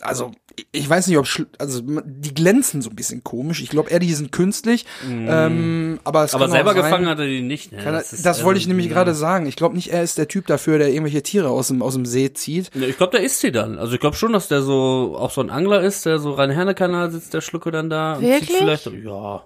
[0.00, 0.32] also
[0.72, 1.26] ich weiß nicht, ob
[1.58, 3.60] also die glänzen so ein bisschen komisch.
[3.60, 4.86] Ich glaube eher, die sind künstlich.
[5.06, 7.72] Ähm, aber es Aber selber sein, gefangen hat er die nicht.
[7.72, 7.78] Ne?
[7.78, 8.94] Kann er, das ist, wollte ich ähm, nämlich ja.
[8.94, 9.46] gerade sagen.
[9.46, 12.06] Ich glaube nicht, er ist der Typ dafür, der irgendwelche Tiere aus dem aus dem
[12.06, 12.74] See zieht.
[12.74, 13.78] Ich glaube, der isst sie dann.
[13.78, 16.50] Also ich glaube schon, dass der so auch so ein Angler ist, der so rein
[16.50, 18.14] Herne-Kanal sitzt, der Schlucke dann da.
[18.14, 18.48] und Wirklich?
[18.48, 19.44] zieht Vielleicht, ja.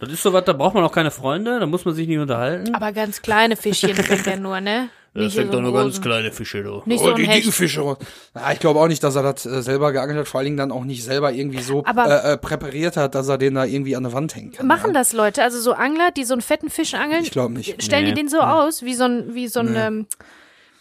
[0.00, 2.18] Das ist so was, da braucht man auch keine Freunde, da muss man sich nicht
[2.18, 2.74] unterhalten.
[2.74, 4.90] Aber ganz kleine Fischchen fängt er nur, ne?
[5.14, 6.82] Das Nicht so sind doch nur ganz kleine Fische, du.
[6.84, 7.50] Nicht so Oh, ein die dicken.
[7.50, 7.96] Fische.
[8.34, 10.56] Ja, ich glaube auch nicht, dass er das äh, selber geangelt hat, vor allen Dingen
[10.58, 13.64] dann auch nicht selber irgendwie so Aber- äh, äh, präpariert hat, dass er den da
[13.64, 14.66] irgendwie an der Wand hängen kann.
[14.66, 14.92] Machen ja.
[14.92, 15.42] das Leute?
[15.42, 17.24] Also so Angler, die so einen fetten Fisch angeln?
[17.24, 17.82] Ich glaube nicht.
[17.82, 18.10] Stellen Nee.
[18.12, 20.06] die den so aus, wie so ein, wie so ein ähm,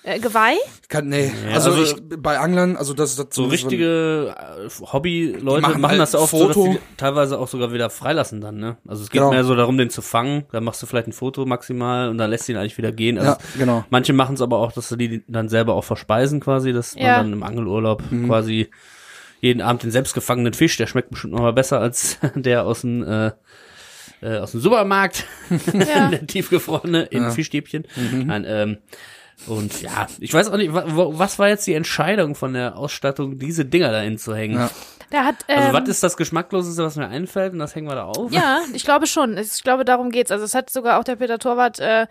[0.04, 0.56] äh, Geweih?
[0.89, 1.32] Kann, nee.
[1.54, 6.02] also, also- ich, bei Anglern, also das, das So richtige äh, Hobby-Leute machen machen, halt
[6.02, 6.66] das auch so, Foto.
[6.66, 8.78] dass die teilweise auch sogar wieder freilassen dann, ne?
[8.88, 9.32] Also es geht Genau.
[9.32, 10.45] mehr so darum, den zu fangen.
[10.52, 13.18] Dann machst du vielleicht ein Foto maximal und dann lässt du ihn eigentlich wieder gehen.
[13.18, 13.84] Also Ja, genau.
[13.89, 17.18] Manche machen es aber auch, dass sie die dann selber auch verspeisen quasi, dass Ja.
[17.18, 18.28] man dann im Angelurlaub Mhm.
[18.28, 18.70] quasi
[19.41, 23.04] jeden Abend den selbstgefangenen Fisch, der schmeckt bestimmt noch mal besser als der aus dem
[23.04, 23.32] äh,
[24.22, 25.26] äh, aus dem Supermarkt,
[25.74, 26.08] Ja.
[26.12, 27.86] der tiefgefrorene in Fischstäbchen.
[27.95, 28.26] Mhm.
[28.26, 28.78] Nein, ähm,
[29.46, 32.76] und ja, ich weiß auch nicht, wa- wa- was war jetzt die Entscheidung von der
[32.78, 34.58] Ausstattung, diese Dinger da hinzuhängen?
[34.58, 34.70] Ja.
[35.12, 37.96] Der hat, ähm, Also was ist das Geschmackloseste, was mir einfällt und das hängen wir
[37.96, 38.32] da auf?
[38.32, 39.38] Ja, ich glaube schon.
[39.38, 40.32] Ich glaube, darum geht's.
[40.32, 42.08] Also es hat sogar auch der Peter Torwart äh,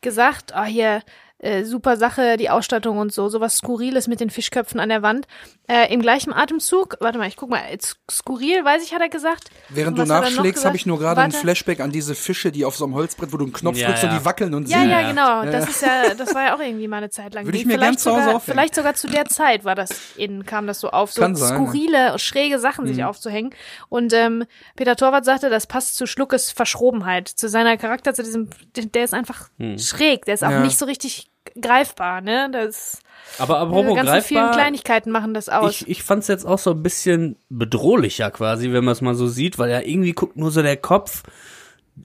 [0.00, 1.02] gesagt, ah hier,
[1.40, 5.26] äh, super Sache, die Ausstattung und so, sowas Skurriles mit den Fischköpfen an der Wand.
[5.68, 9.08] Äh, Im gleichen Atemzug, warte mal, ich guck mal, jetzt skurril, weiß ich, hat er
[9.08, 9.50] gesagt.
[9.68, 11.30] Während Und du nachschlägst, habe ich nur gerade ein.
[11.32, 14.04] Flashback an diese Fische, die auf so einem Holzbrett, wo du einen Knopf Ja, drückst
[14.04, 14.18] und ja.
[14.18, 14.90] die wackeln und Ja, singen.
[14.90, 15.08] ja, Ja.
[15.10, 15.42] genau.
[15.44, 15.70] Ja, Das ja.
[15.70, 17.44] ist ja, das war ja auch irgendwie mal eine Zeit lang.
[17.44, 18.54] Würde ich mir vielleicht gern zu Hause sogar, aufhängen.
[18.54, 21.60] Vielleicht sogar zu der Zeit war das in, kam das so auf, so Kann sein,
[21.60, 21.66] Mhm.
[21.66, 23.54] skurrile, schräge Sachen sich aufzuhängen.
[23.88, 28.48] Und ähm, Peter Torwart sagte, das passt zu Schluckes Verschrobenheit, zu seiner Charakter, zu diesem,
[28.74, 30.60] der ist einfach schräg, der ist auch Ja.
[30.60, 31.27] nicht so richtig
[31.60, 32.48] greifbar, ne?
[32.52, 33.00] Das
[33.38, 35.82] Aber apropos ganzen vielen greifbar, Kleinigkeiten machen das aus.
[35.82, 39.26] ich, ich fand's jetzt auch so ein bisschen bedrohlicher quasi, wenn man es mal so
[39.28, 41.22] sieht, weil ja irgendwie guckt nur so der Kopf,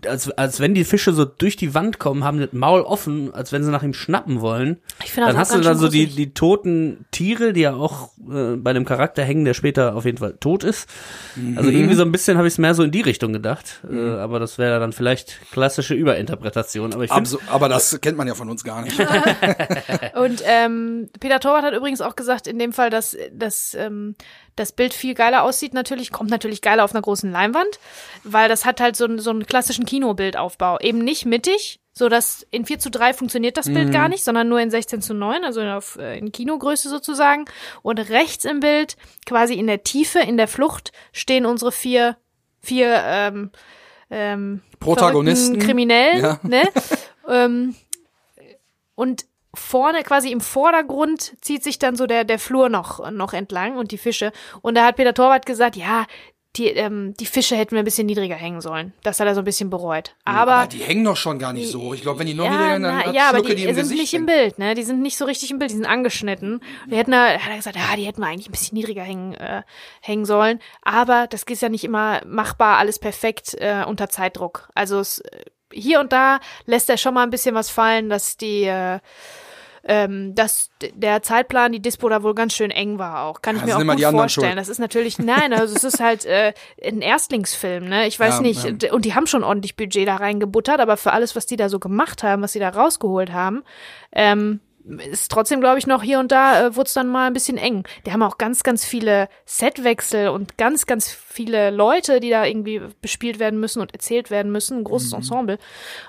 [0.07, 3.51] als, als wenn die Fische so durch die Wand kommen, haben das Maul offen, als
[3.51, 4.77] wenn sie nach ihm schnappen wollen.
[5.03, 8.09] Ich finde das Dann hast du dann so die, die toten Tiere, die ja auch
[8.29, 10.89] äh, bei dem Charakter hängen, der später auf jeden Fall tot ist.
[11.55, 11.75] Also Mhm.
[11.75, 13.81] irgendwie so ein bisschen habe ich es mehr so in die Richtung gedacht.
[13.89, 16.93] Äh, aber das wäre dann vielleicht klassische Überinterpretation.
[16.93, 18.99] Aber ich finde Abso aber das kennt man ja von uns gar nicht.
[20.15, 24.15] Und ähm, Peter Torwart hat übrigens auch gesagt, in dem Fall, dass, dass ähm,
[24.55, 27.79] das Bild viel geiler aussieht, natürlich, kommt natürlich geiler auf einer großen Leinwand,
[28.23, 30.79] weil das hat halt so, einen- so einen klassischen Kinobildaufbau.
[30.79, 34.49] Eben nicht mittig, so dass in 4 zu 3 funktioniert das Bild gar nicht, sondern
[34.49, 37.45] nur in 16 zu 9, also auf, äh, in Kinogröße sozusagen.
[37.83, 38.97] Und rechts im Bild,
[39.27, 42.17] quasi in der Tiefe, in der Flucht, stehen unsere vier,
[42.61, 43.51] vier ähm,
[44.09, 45.59] ähm, Protagonisten.
[45.59, 46.39] Kriminellen, Ja.
[46.43, 46.63] ne?
[47.29, 47.75] ähm,
[48.95, 53.77] und vorne, quasi im Vordergrund, zieht sich dann so der, der Flur noch, noch entlang
[53.77, 54.31] und die Fische.
[54.61, 56.05] Und da hat Peter Torwart gesagt, ja,
[56.55, 58.93] die, ähm, die Fische hätten wir ein bisschen niedriger hängen sollen.
[59.01, 60.15] Das hat er so ein bisschen bereut.
[60.23, 61.95] Aber, Aber die hängen doch schon gar nicht so.
[61.95, 63.99] Ich glaube, wenn die noch ja, hängen, dann na, ja, aber die, die sind Gesicht
[63.99, 64.27] nicht im.
[64.27, 64.75] Bild, ne?
[64.75, 66.61] Die sind nicht so richtig im Bild, die sind angeschnitten.
[66.91, 69.33] Die hätten, da- hat er gesagt, ja, die hätten wir eigentlich ein bisschen niedriger hängen,
[69.33, 69.63] äh,
[70.01, 70.59] hängen sollen.
[70.83, 74.69] Aber das ist ja nicht immer machbar, alles perfekt äh, unter Zeitdruck.
[74.75, 78.37] Also es, äh, hier und da lässt er schon mal ein bisschen was fallen, dass
[78.37, 78.99] die äh,
[79.85, 83.41] ähm, dass der Zeitplan, die Dispo da wohl ganz schön eng war auch.
[83.41, 84.55] Kann ich Ja, mir auch gut vorstellen.
[84.55, 86.53] Das ist natürlich, nein, also es ist halt äh,
[86.83, 88.07] ein Erstlingsfilm, ne?
[88.07, 88.83] Ich weiß Ja, nicht.
[88.83, 88.93] ja.
[88.93, 91.79] Und die haben schon ordentlich Budget da reingebuttert, aber für alles, was die da so
[91.79, 93.63] gemacht haben, was sie da rausgeholt haben,
[94.13, 94.61] ähm,
[95.11, 97.57] ist trotzdem, glaube ich, noch hier und da äh, wurde es dann mal ein bisschen
[97.57, 97.85] eng.
[98.05, 102.81] Die haben auch ganz, ganz viele Setwechsel und ganz, ganz viele Leute, die da irgendwie
[103.01, 104.79] bespielt werden müssen und erzählt werden müssen.
[104.79, 105.57] Ein großes Ensemble.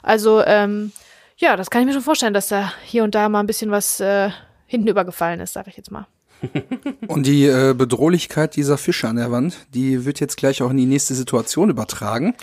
[0.02, 0.90] Also, ähm,
[1.36, 3.70] ja, das kann ich mir schon vorstellen, dass da hier und da mal ein bisschen
[3.70, 4.30] was äh,
[4.66, 6.06] hinten übergefallen ist, sage ich jetzt mal.
[7.06, 10.76] Und die äh, Bedrohlichkeit dieser Fische an der Wand, die wird jetzt gleich auch in
[10.76, 12.34] die nächste Situation übertragen.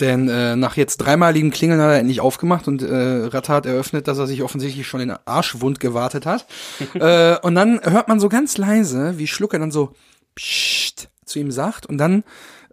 [0.00, 2.94] Denn äh, nach jetzt dreimaligen Klingeln hat er endlich aufgemacht und äh,
[3.26, 6.46] Ratter hat eröffnet, dass er sich offensichtlich schon den Arschwund gewartet hat.
[6.94, 9.92] äh, und dann hört man so ganz leise, wie Schlucker dann so
[10.34, 12.24] Psst zu ihm sagt und dann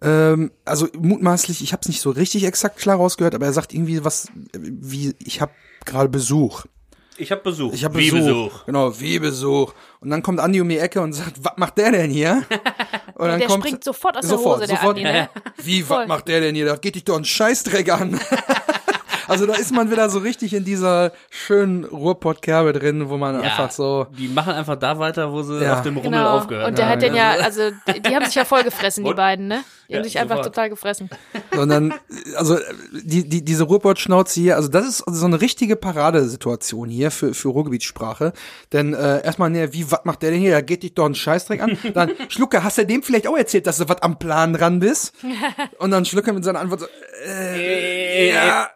[0.01, 3.73] ähm, also mutmaßlich, ich habe es nicht so richtig exakt klar rausgehört, aber er sagt
[3.73, 5.51] irgendwie was wie ich habe
[5.85, 6.65] gerade Besuch.
[7.19, 7.73] Ich habe Besuch.
[7.73, 8.65] Ich habe Wie Besuch.
[8.65, 9.73] Genau, wie Besuch.
[9.99, 12.43] Und dann kommt Andi um die Ecke und sagt, was macht der denn hier?
[13.15, 14.97] Und dann der kommt, springt sofort aus sofort, der Hose, der sofort.
[14.97, 15.29] Andi, ne?
[15.57, 16.65] Wie, was macht der denn hier?
[16.65, 18.17] Da geht dich doch ein Scheißdreck an.
[19.29, 23.41] also da ist man wieder so richtig in dieser schönen Ruhrpott-Kerbe drin, wo man Ja,
[23.41, 25.73] einfach so, Die machen einfach da weiter, wo sie Ja.
[25.75, 26.37] auf dem Rummel Genau.
[26.37, 26.91] aufgehört Und der haben.
[26.93, 27.69] hat den ja, also
[28.05, 29.63] die, haben sich ja voll gefressen, die beiden, ne?
[29.87, 30.55] Die haben Ja, sich einfach sofort.
[30.55, 31.09] total gefressen.
[31.53, 31.93] sondern,
[32.35, 32.57] also
[32.91, 37.49] die, die, diese Ruhrpott-Schnauze hier, also das ist so eine richtige Paradesituation hier für, für
[37.49, 38.33] Ruhrgebietssprache.
[38.71, 40.51] Denn äh, erstmal, ne, wie, was macht der denn hier?
[40.51, 41.77] Da geht dich doch ein Scheißdreck an.
[41.93, 45.13] Dann, Schlucke, hast du dem vielleicht auch erzählt, dass du was am Plan dran bist?
[45.79, 46.87] Und dann Schlucke mit seiner Antwort so,
[47.25, 48.69] äh, ja,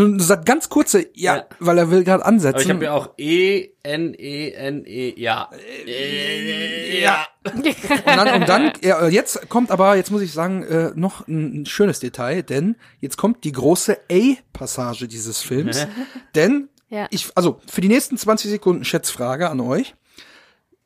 [0.00, 1.46] nun sagt ganz kurze, ja, Ja.
[1.58, 2.54] weil er will gerade ansetzen.
[2.56, 5.48] Aber ich habe ja auch E, N, E, N, E, ja.
[5.86, 7.26] Äh, ja.
[7.44, 7.66] Und
[8.06, 11.66] dann, und dann ja, jetzt kommt aber, jetzt muss ich sagen, äh, noch ein, ein
[11.66, 15.86] schönes Detail, denn jetzt kommt die große A-Passage dieses Films.
[16.34, 17.06] denn Ja.
[17.10, 19.94] ich, also für die nächsten 20 Sekunden Schätzfrage an euch.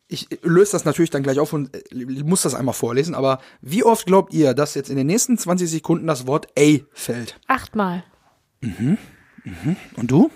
[0.06, 3.82] Ich löse das natürlich dann gleich auf und äh, muss das einmal vorlesen, aber wie
[3.84, 7.40] oft glaubt ihr, dass jetzt in den nächsten 20 Sekunden das Wort A fällt?
[7.48, 8.04] Achtmal.
[9.96, 10.30] Und du?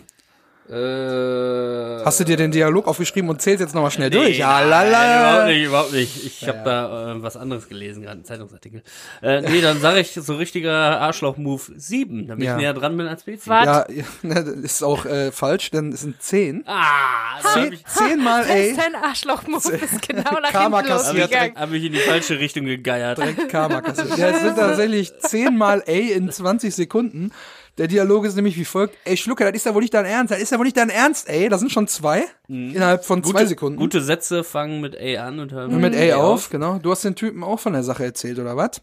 [0.71, 4.37] Äh, Hast du dir den Dialog aufgeschrieben und zählst jetzt nochmal schnell durch?
[4.37, 5.17] Ja, nein, lala.
[5.41, 6.27] Überhaupt nicht, überhaupt nicht.
[6.27, 8.83] Ich habe da äh, was anderes gelesen, gerade einen Zeitungsartikel.
[9.23, 12.53] Äh, nee, dann sage ich so richtiger Arschloch-Move 7, damit Ja.
[12.57, 13.49] ich näher dran bin als Bezi.
[13.49, 13.65] Was?
[13.65, 16.65] Ja, ja, ne, das ist auch äh, falsch, denn es sind 10.
[16.67, 18.83] Ah, habe Zehn, zehnmal Das ist A.
[18.83, 21.07] ein Arschloch-Move, ist genau nach Karma hinten kassiert.
[21.09, 21.57] hab ich, losgegangen.
[21.57, 23.17] hab ich in die falsche Richtung gegeiert.
[23.17, 24.19] direkt Karma kassiert.
[24.19, 27.33] Ja, es sind tatsächlich zehnmal A in 20 Sekunden.
[27.79, 28.97] Der Dialog ist nämlich wie folgt.
[29.05, 30.33] Ey, Schlucke, das ist ja wohl nicht dein Ernst.
[30.33, 31.49] Das ist ja wohl nicht dein Ernst, ey.
[31.49, 32.25] Das sind schon zwei.
[32.49, 33.77] Innerhalb von zwei Sekunden.
[33.77, 33.83] Mhm.
[33.83, 36.79] Gute Sätze fangen mit A an und hören Mit A auf, genau.
[36.79, 38.83] Du hast den Typen auch von der Sache erzählt, oder was?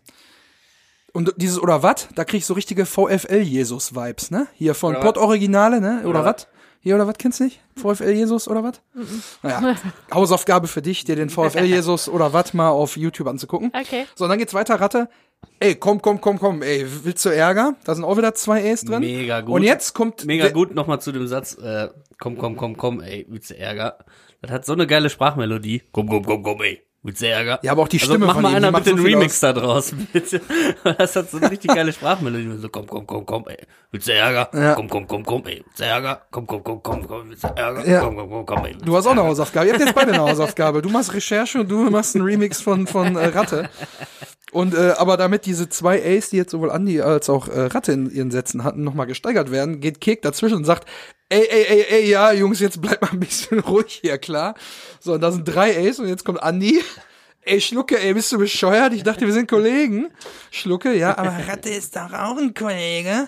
[1.12, 4.48] Und dieses oder was, da krieg ich so richtige VfL-Jesus-Vibes, ne?
[4.54, 6.00] Hier von Oder Pott Originale, ne?
[6.02, 6.48] Oder, Oder was?
[6.82, 7.62] Hier oder was kennst du nicht?
[7.78, 8.80] VfL-Jesus oder was?
[9.42, 9.76] Naja,
[10.14, 13.72] Hausaufgabe für dich, dir den VfL-Jesus oder was mal auf YouTube anzugucken.
[13.74, 14.06] Okay.
[14.14, 15.10] So, und dann geht's weiter, Ratte.
[15.60, 17.76] Ey, komm, komm, komm, komm, ey, willst du Ärger?
[17.86, 19.00] Da sind auch wieder zwei A's drin.
[19.00, 19.56] Mega gut.
[19.56, 21.90] Und jetzt kommt Mega gut nochmal zu dem Satz, äh,
[22.20, 23.98] komm, komm, komm, komm, ey, willst du Ärger?
[24.42, 25.84] Das hat so eine geile Sprachmelodie.
[25.92, 27.60] Komm, komm, komm, komm, ey, willst du Ärger?
[27.64, 29.54] Ja, aber auch die also Stimme mach von mal einer macht bitte so Remix da
[29.54, 30.42] draus, bitte.
[30.98, 32.58] Das hat so eine richtig geile Sprachmelodie.
[32.58, 33.58] So, komm, komm, komm, komm, ey,
[33.92, 34.50] willst du Ärger?
[34.54, 34.76] Ja.
[34.76, 36.22] Komm, komm, komm, komm, ey, willst du Ärger?
[36.32, 37.88] Komm, komm, komm, komm, komm, willst du Ärger?
[37.88, 38.02] Ja.
[38.02, 38.74] Komm, komm, komm, komm, ey.
[38.74, 39.24] willst Du hast auch eine?
[39.24, 39.68] Hausaufgabe.
[39.68, 40.82] Ihr habt jetzt beide eine Hausaufgabe.
[40.82, 43.70] Du machst Recherche und du machst einen Remix von, von äh, Ratte.
[44.56, 47.92] Und äh, aber damit diese zwei A's, die jetzt sowohl Andi als auch äh, Ratte
[47.92, 50.88] in ihren Sätzen hatten, nochmal gesteigert werden, geht Kek dazwischen und sagt,
[51.28, 54.56] ey, ey, ey, ey, ja, Jungs, jetzt bleibt mal ein bisschen ruhig hier, klar.
[55.02, 56.82] So, und da sind drei A's und jetzt kommt Andi.
[57.42, 58.94] Ey, Schlucke, ey, bist du bescheuert?
[58.94, 60.08] Ich dachte, wir sind Kollegen.
[60.52, 63.28] Schlucke, ja, aber Ratte ist doch auch ein Kollege.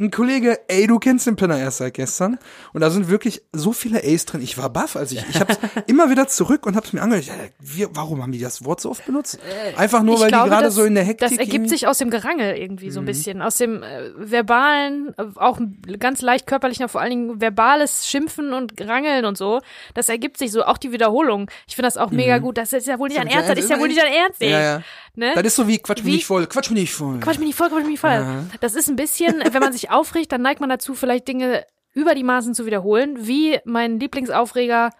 [0.00, 2.38] Ein Kollege, ey, du kennst den Penner erst seit gestern.
[2.72, 4.40] Und da sind wirklich so viele A's drin.
[4.42, 7.26] Ich war baff, als ich, ich hab's immer wieder zurück und hab's mir angehört.
[7.26, 9.40] Ja, wir, warum haben die das Wort so oft benutzt?
[9.76, 11.28] Einfach nur, ich weil glaube, die gerade so in der Hektik.
[11.28, 13.42] Das ergibt sich aus dem Gerangel irgendwie so ein bisschen.
[13.42, 15.58] Aus dem äh, verbalen, äh, auch
[15.98, 19.60] ganz leicht körperlichen, aber vor allen Dingen verbales Schimpfen und Rangeln und so.
[19.94, 20.62] Das ergibt sich so.
[20.62, 21.50] Auch die Wiederholung.
[21.66, 22.56] Ich finde das auch mega gut.
[22.56, 23.32] Das ist ja wohl nicht dein Mhm.
[23.32, 23.50] Ernst.
[23.50, 24.50] Das ist ja wohl nicht dein Ernst, ey.
[24.52, 24.82] Ja, ja.
[25.18, 25.32] Ne?
[25.34, 27.18] Das ist so wie, quatsch mich Wie- nicht voll, quatsch mich nicht voll.
[27.18, 28.24] Quatsch mich nicht voll, quatsch mich nicht voll.
[28.60, 32.14] Das ist ein bisschen, wenn man sich aufregt, dann neigt man dazu, vielleicht Dinge über
[32.14, 34.90] die Maßen zu wiederholen, wie mein Lieblingsaufreger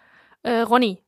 [0.43, 1.01] äh, Ronny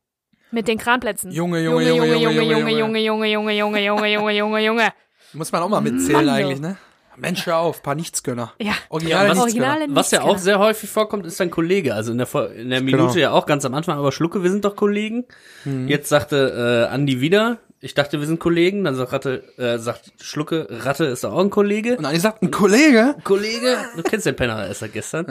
[0.50, 1.30] mit den Kranplätzen.
[1.30, 4.88] Junge, Junge, Junge, Junge, Junge, Junge, Junge, Junge, Junge, Junge, Junge, Junge, Junge, Junge, Junge.
[5.34, 6.76] Muss man auch mal mitzählen Mann, eigentlich, ne?
[7.18, 8.54] Mensch, hör auf, paar Nichtskönner.
[8.58, 8.72] Ja.
[8.88, 9.38] Originale Ja, was-.
[9.40, 11.94] Originale Was ja auch sehr häufig vorkommt, ist ein Kollege.
[11.94, 13.14] Also in der, in der Minute Genau.
[13.16, 15.26] ja auch ganz am Anfang, aber Schlucke, wir sind doch Kollegen.
[15.66, 15.88] Mhm.
[15.88, 18.84] Jetzt sagte äh, Andi wieder, ich dachte, wir sind Kollegen.
[18.84, 21.96] Dann sagt, Ratte, äh, sagt Schlucke, Ratte ist doch auch ein Kollege.
[21.96, 23.16] Und Andi sagt, ein Kollege?
[23.24, 25.26] Kollege, du kennst den Penner erst seit gestern.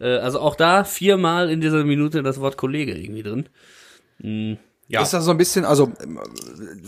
[0.00, 3.48] Äh, also auch da viermal in dieser Minute das Wort Kollege irgendwie drin.
[4.22, 4.56] Hm,
[4.90, 5.02] ja.
[5.02, 6.18] Ist das so ein bisschen, also ähm,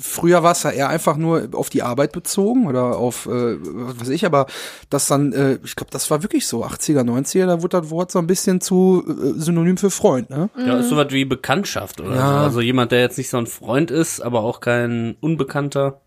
[0.01, 4.01] früher war es ja eher einfach nur auf die Arbeit bezogen oder auf, äh, was
[4.01, 4.47] weiß ich, aber
[4.91, 8.11] das dann, äh, ich glaube, das war wirklich so, 80er, 90er, da wurde das Wort
[8.11, 10.51] so ein bisschen zu äh, synonym für Freund, ne?
[10.57, 12.29] Ja, ist sowas wie Bekanntschaft oder Ja.
[12.41, 12.45] so.
[12.45, 16.01] Also jemand, der jetzt nicht so ein Freund ist, aber auch kein Unbekannter,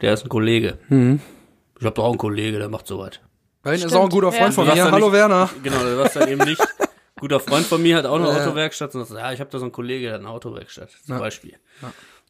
[0.00, 0.78] der ist ein Kollege.
[0.88, 1.20] Mhm.
[1.80, 3.18] Ich hab doch auch einen Kollege, der macht sowas.
[3.64, 4.32] Weil ist auch ein guter ja.
[4.32, 4.86] Freund von Du sagst mir.
[4.86, 5.50] ja Hallo nicht- Werner.
[5.62, 6.60] Genau, du sagst dann eben nicht,
[7.22, 8.42] guter Freund von mir hat auch eine Ja.
[8.42, 8.94] Autowerkstatt.
[8.96, 11.54] Und sagst, ja, ich habe da so einen Kollege, der hat eine Autowerkstatt, zum Beispiel.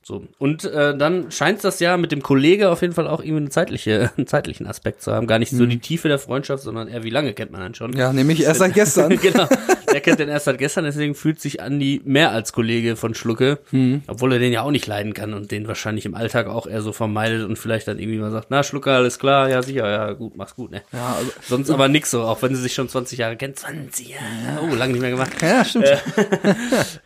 [0.03, 0.27] So.
[0.39, 3.49] Und äh, dann scheint das ja mit dem Kollege auf jeden Fall auch irgendwie eine
[3.51, 5.27] zeitliche, einen zeitlichen Aspekt zu haben.
[5.27, 7.93] Gar nicht so die Tiefe der Freundschaft, sondern eher wie lange kennt man einen schon.
[7.93, 7.97] Mhm.
[7.97, 9.17] Ja, nämlich erst seit gestern.
[9.23, 9.49] genau.
[9.93, 13.59] Der kennt den erst seit gestern, deswegen fühlt sich Andi mehr als Kollege von Schlucke,
[13.71, 14.03] Hm.
[14.07, 16.83] obwohl er den ja auch nicht leiden kann und den wahrscheinlich im Alltag auch eher
[16.83, 20.13] so vermeidet und vielleicht dann irgendwie mal sagt, na Schlucke, alles klar, ja sicher, ja
[20.13, 20.83] gut, mach's gut, ne?
[20.93, 23.59] Ja, also, Sonst aber nix so, auch wenn sie sich schon 20 Jahre kennt.
[23.59, 25.31] 20 Jahre, oh, lange nicht mehr gemacht.
[25.41, 25.87] ja stimmt.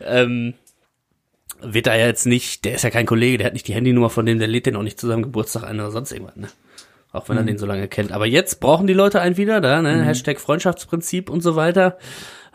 [0.01, 0.53] Ähm,
[1.61, 4.09] wird da ja jetzt nicht, der ist ja kein Kollege, der hat nicht die Handynummer
[4.09, 6.47] von dem, der lädt den auch nicht zu seinem Geburtstag ein oder sonst irgendwas, ne?
[7.13, 8.11] Auch wenn er den so lange kennt.
[8.11, 10.03] Aber jetzt brauchen die Leute einen wieder, da, ne?
[10.03, 11.97] Hashtag Freundschaftsprinzip und so weiter.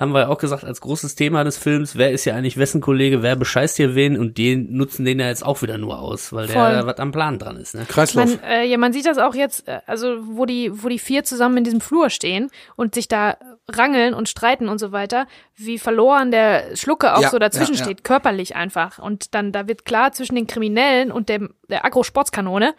[0.03, 2.81] Haben wir ja auch gesagt, als großes Thema des Films, wer ist ja eigentlich wessen
[2.81, 6.33] Kollege, wer bescheißt hier wen und den nutzen den ja jetzt auch wieder nur aus,
[6.33, 6.73] weil der Voll.
[6.73, 7.87] da was am Plan dran ist, ne?
[7.89, 8.27] Kreislauf.
[8.27, 11.25] Man, äh, ja, man sieht das auch jetzt, äh, also wo die, wo die vier
[11.25, 13.37] zusammen in diesem Flur stehen und sich da
[13.71, 17.79] rangeln und streiten und so weiter, wie verloren der Schlucke auch Ja, so dazwischen ja,
[17.79, 17.85] ja.
[17.85, 18.99] steht, körperlich einfach.
[18.99, 22.75] Und dann, da wird klar, zwischen den Kriminellen und dem, der Agro-Sportskanone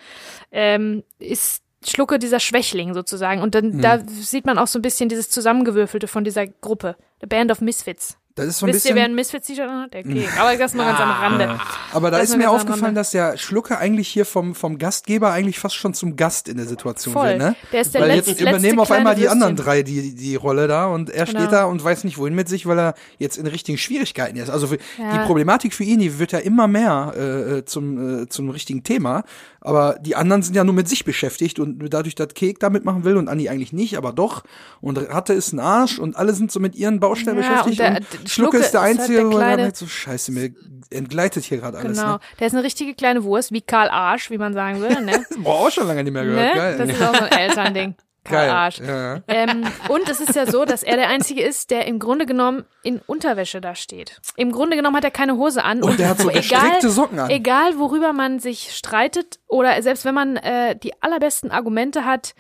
[0.52, 3.42] ähm, ist Schlucke dieser Schwächling sozusagen.
[3.42, 4.08] Und dann, da Mhm.
[4.08, 6.96] sieht man auch so ein bisschen dieses Zusammengewürfelte von dieser Gruppe.
[7.24, 8.18] The Band of Misfits.
[8.36, 9.12] das ist so ein Wisst ihr, wer bisschen.
[9.12, 9.96] ein Misfits-T-Shirt hat?
[9.96, 11.58] Okay, aber das nur ganz am Rande.
[11.94, 15.60] Aber da Das ist mir aufgefallen, dass der Schlucke eigentlich hier vom, vom Gastgeber eigentlich
[15.60, 17.28] fast schon zum Gast in der Situation Voll.
[17.30, 17.56] wird, ne?
[17.72, 19.44] Der ist der Weil letz- jetzt übernehmen auf einmal die Würstchen.
[19.44, 21.40] anderen drei die, die Rolle da und er Genau.
[21.42, 24.50] steht da und weiß nicht wohin mit sich, weil er jetzt in richtigen Schwierigkeiten ist.
[24.50, 24.66] Also
[24.98, 25.14] Ja.
[25.14, 29.24] die Problematik für ihn, die wird ja immer mehr äh, zum, äh, zum richtigen Thema.
[29.66, 33.06] Aber die anderen sind ja nur mit sich beschäftigt und dadurch, dass Kek da mitmachen
[33.06, 34.44] will und Andi eigentlich nicht, aber doch.
[34.82, 37.80] Und Hatte ist ein Arsch und alle sind so mit ihren Baustellen Ja, beschäftigt.
[37.80, 39.64] und der- und der Schlucke Schlucke ist der halt Einzige, der wo er dann kleine-
[39.64, 40.52] halt so, scheiße, mir
[40.90, 41.98] entgleitet hier gerade alles.
[41.98, 42.14] Genau.
[42.14, 42.20] Ne?
[42.40, 45.26] Der ist eine richtige kleine Wurst, wie Karl Arsch, wie man sagen würde, ne?
[45.38, 46.54] Boah, auch schon lange nicht mehr gehört.
[46.56, 46.60] ne?
[46.60, 46.78] Geil.
[46.78, 47.96] Das ist auch so ein Elternding.
[48.24, 48.50] Karl Geil.
[48.50, 48.80] Arsch.
[48.80, 49.22] Ja.
[49.28, 52.64] Ähm, und es ist ja so, dass er der Einzige ist, der im Grunde genommen
[52.82, 54.22] in Unterwäsche da steht.
[54.38, 55.84] Im Grunde genommen hat er keine Hose an.
[55.84, 57.30] Und der hat so gestrickte Socken an.
[57.30, 62.34] Egal, worüber man sich streitet oder selbst wenn man äh, die allerbesten Argumente hat,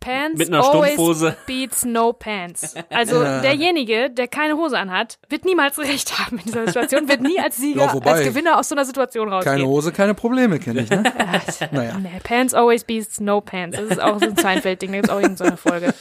[0.00, 1.36] Pants Mit einer always Strumpfhose.
[1.46, 2.74] beats no pants.
[2.90, 7.38] Also derjenige, der keine Hose anhat, wird niemals recht haben in dieser Situation, wird nie
[7.40, 9.56] als Sieger, Ja, wobei- als Gewinner aus so einer Situation rausgehen.
[9.56, 11.02] Keine Hose, keine Probleme, kenne ich, ne?
[11.72, 11.98] naja.
[11.98, 13.76] Nee, Pants always beats no pants.
[13.76, 15.92] Das ist auch so ein Seinfeld-Ding, da gibt's auch irgendeine Folge.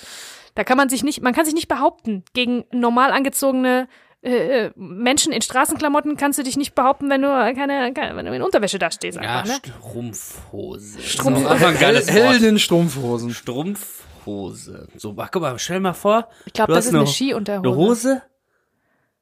[0.56, 2.24] Da kann man sich nicht, man kann sich nicht behaupten.
[2.34, 3.88] Gegen normal angezogene
[4.28, 8.26] äh, äh, Menschen in Straßenklamotten kannst du dich nicht behaupten, wenn du keine, keine wenn
[8.26, 9.72] du in Unterwäsche da stehst Ja, einfach, ne?
[9.80, 11.00] Strumpfhose.
[11.00, 12.16] Strumpf- Ist einfach ein geiles Wort.
[12.16, 13.34] Heldin Strumpfhosen.
[13.34, 14.88] Strumpfhose.
[14.98, 16.28] So, ach, guck mal, stell mal vor.
[16.46, 17.68] Ich glaube, du das ist eine Skiunterhose.
[17.68, 18.22] Eine Hose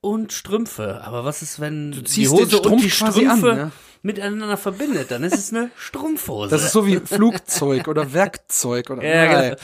[0.01, 1.01] und Strümpfe.
[1.03, 3.71] Aber was ist, wenn die ziehst Hose den Strumpf und die quasi an, Strümpfe ne?
[4.01, 5.11] miteinander verbindet?
[5.11, 6.49] Dann ist es eine Strumpfhose.
[6.49, 9.55] Das ist so wie Flugzeug oder Werkzeug oder Ja, genau.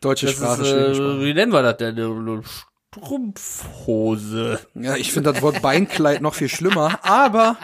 [0.00, 1.20] Deutsche Das Sprache, ist, äh, Sprache.
[1.20, 2.42] wie nennen wir das denn?
[2.92, 4.58] Strumpfhose.
[4.74, 6.98] Ja, ich finde das Wort Beinkleid noch viel schlimmer.
[7.02, 7.56] Aber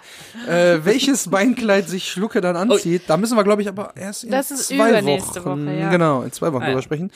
[0.48, 4.30] äh, welches Beinkleid sich Schlucke dann anzieht, da müssen wir, glaube ich, aber erst in
[4.30, 5.66] Das ist zwei übernächste Wochen.
[5.66, 5.90] Woche, ja.
[5.90, 6.70] Genau, in zwei Wochen Ah, ja.
[6.72, 7.10] drüber sprechen.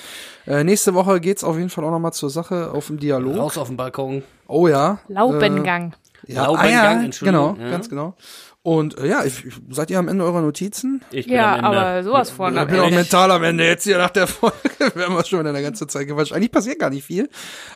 [0.46, 3.36] Äh, nächste Woche geht's auf jeden Fall auch nochmal zur Sache auf dem Dialog.
[3.36, 4.24] Raus auf den Balkon.
[4.48, 4.98] Oh ja.
[5.06, 5.94] Laubengang.
[6.26, 7.70] Ja, Laubengang, ah, ja Entschuldigung, genau, ja.
[7.70, 8.14] ganz genau.
[8.62, 11.02] Und äh, ja, ich, ich, seid ihr am Ende eurer Notizen?
[11.10, 11.78] Ich bin Ja, am Ende.
[11.78, 12.54] aber sowas von.
[12.54, 14.56] Ich bin auch mental am Ende jetzt hier nach der Folge.
[14.94, 16.32] Wir haben wir schon wieder eine ganze Zeit gewatscht.
[16.32, 17.28] Eigentlich passiert gar nicht viel.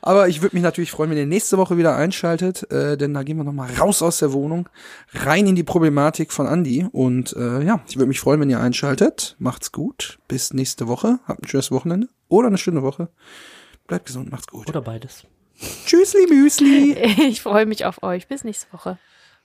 [0.03, 3.22] Aber ich würde mich natürlich freuen, wenn ihr nächste Woche wieder einschaltet, äh, denn da
[3.22, 4.68] gehen wir nochmal raus aus der Wohnung,
[5.12, 6.87] rein in die Problematik von Andy.
[6.93, 9.37] Und äh, ja, ich würde mich freuen, wenn ihr einschaltet.
[9.39, 10.18] Macht's gut.
[10.28, 11.18] Bis nächste Woche.
[11.26, 13.09] Habt ein schönes Wochenende oder eine schöne Woche.
[13.87, 14.68] Bleibt gesund, macht's gut.
[14.68, 15.24] Oder beides.
[15.87, 16.95] Tschüssli, Müsli.
[17.28, 18.28] Ich freue mich auf euch.
[18.28, 18.99] Bis nächste Woche.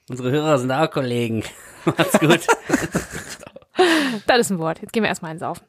[0.09, 1.43] Unsere Hörer sind auch Kollegen.
[1.85, 2.45] Macht's gut.
[4.27, 4.81] Das ist ein Wort.
[4.81, 5.61] Jetzt gehen wir erstmal eins auf.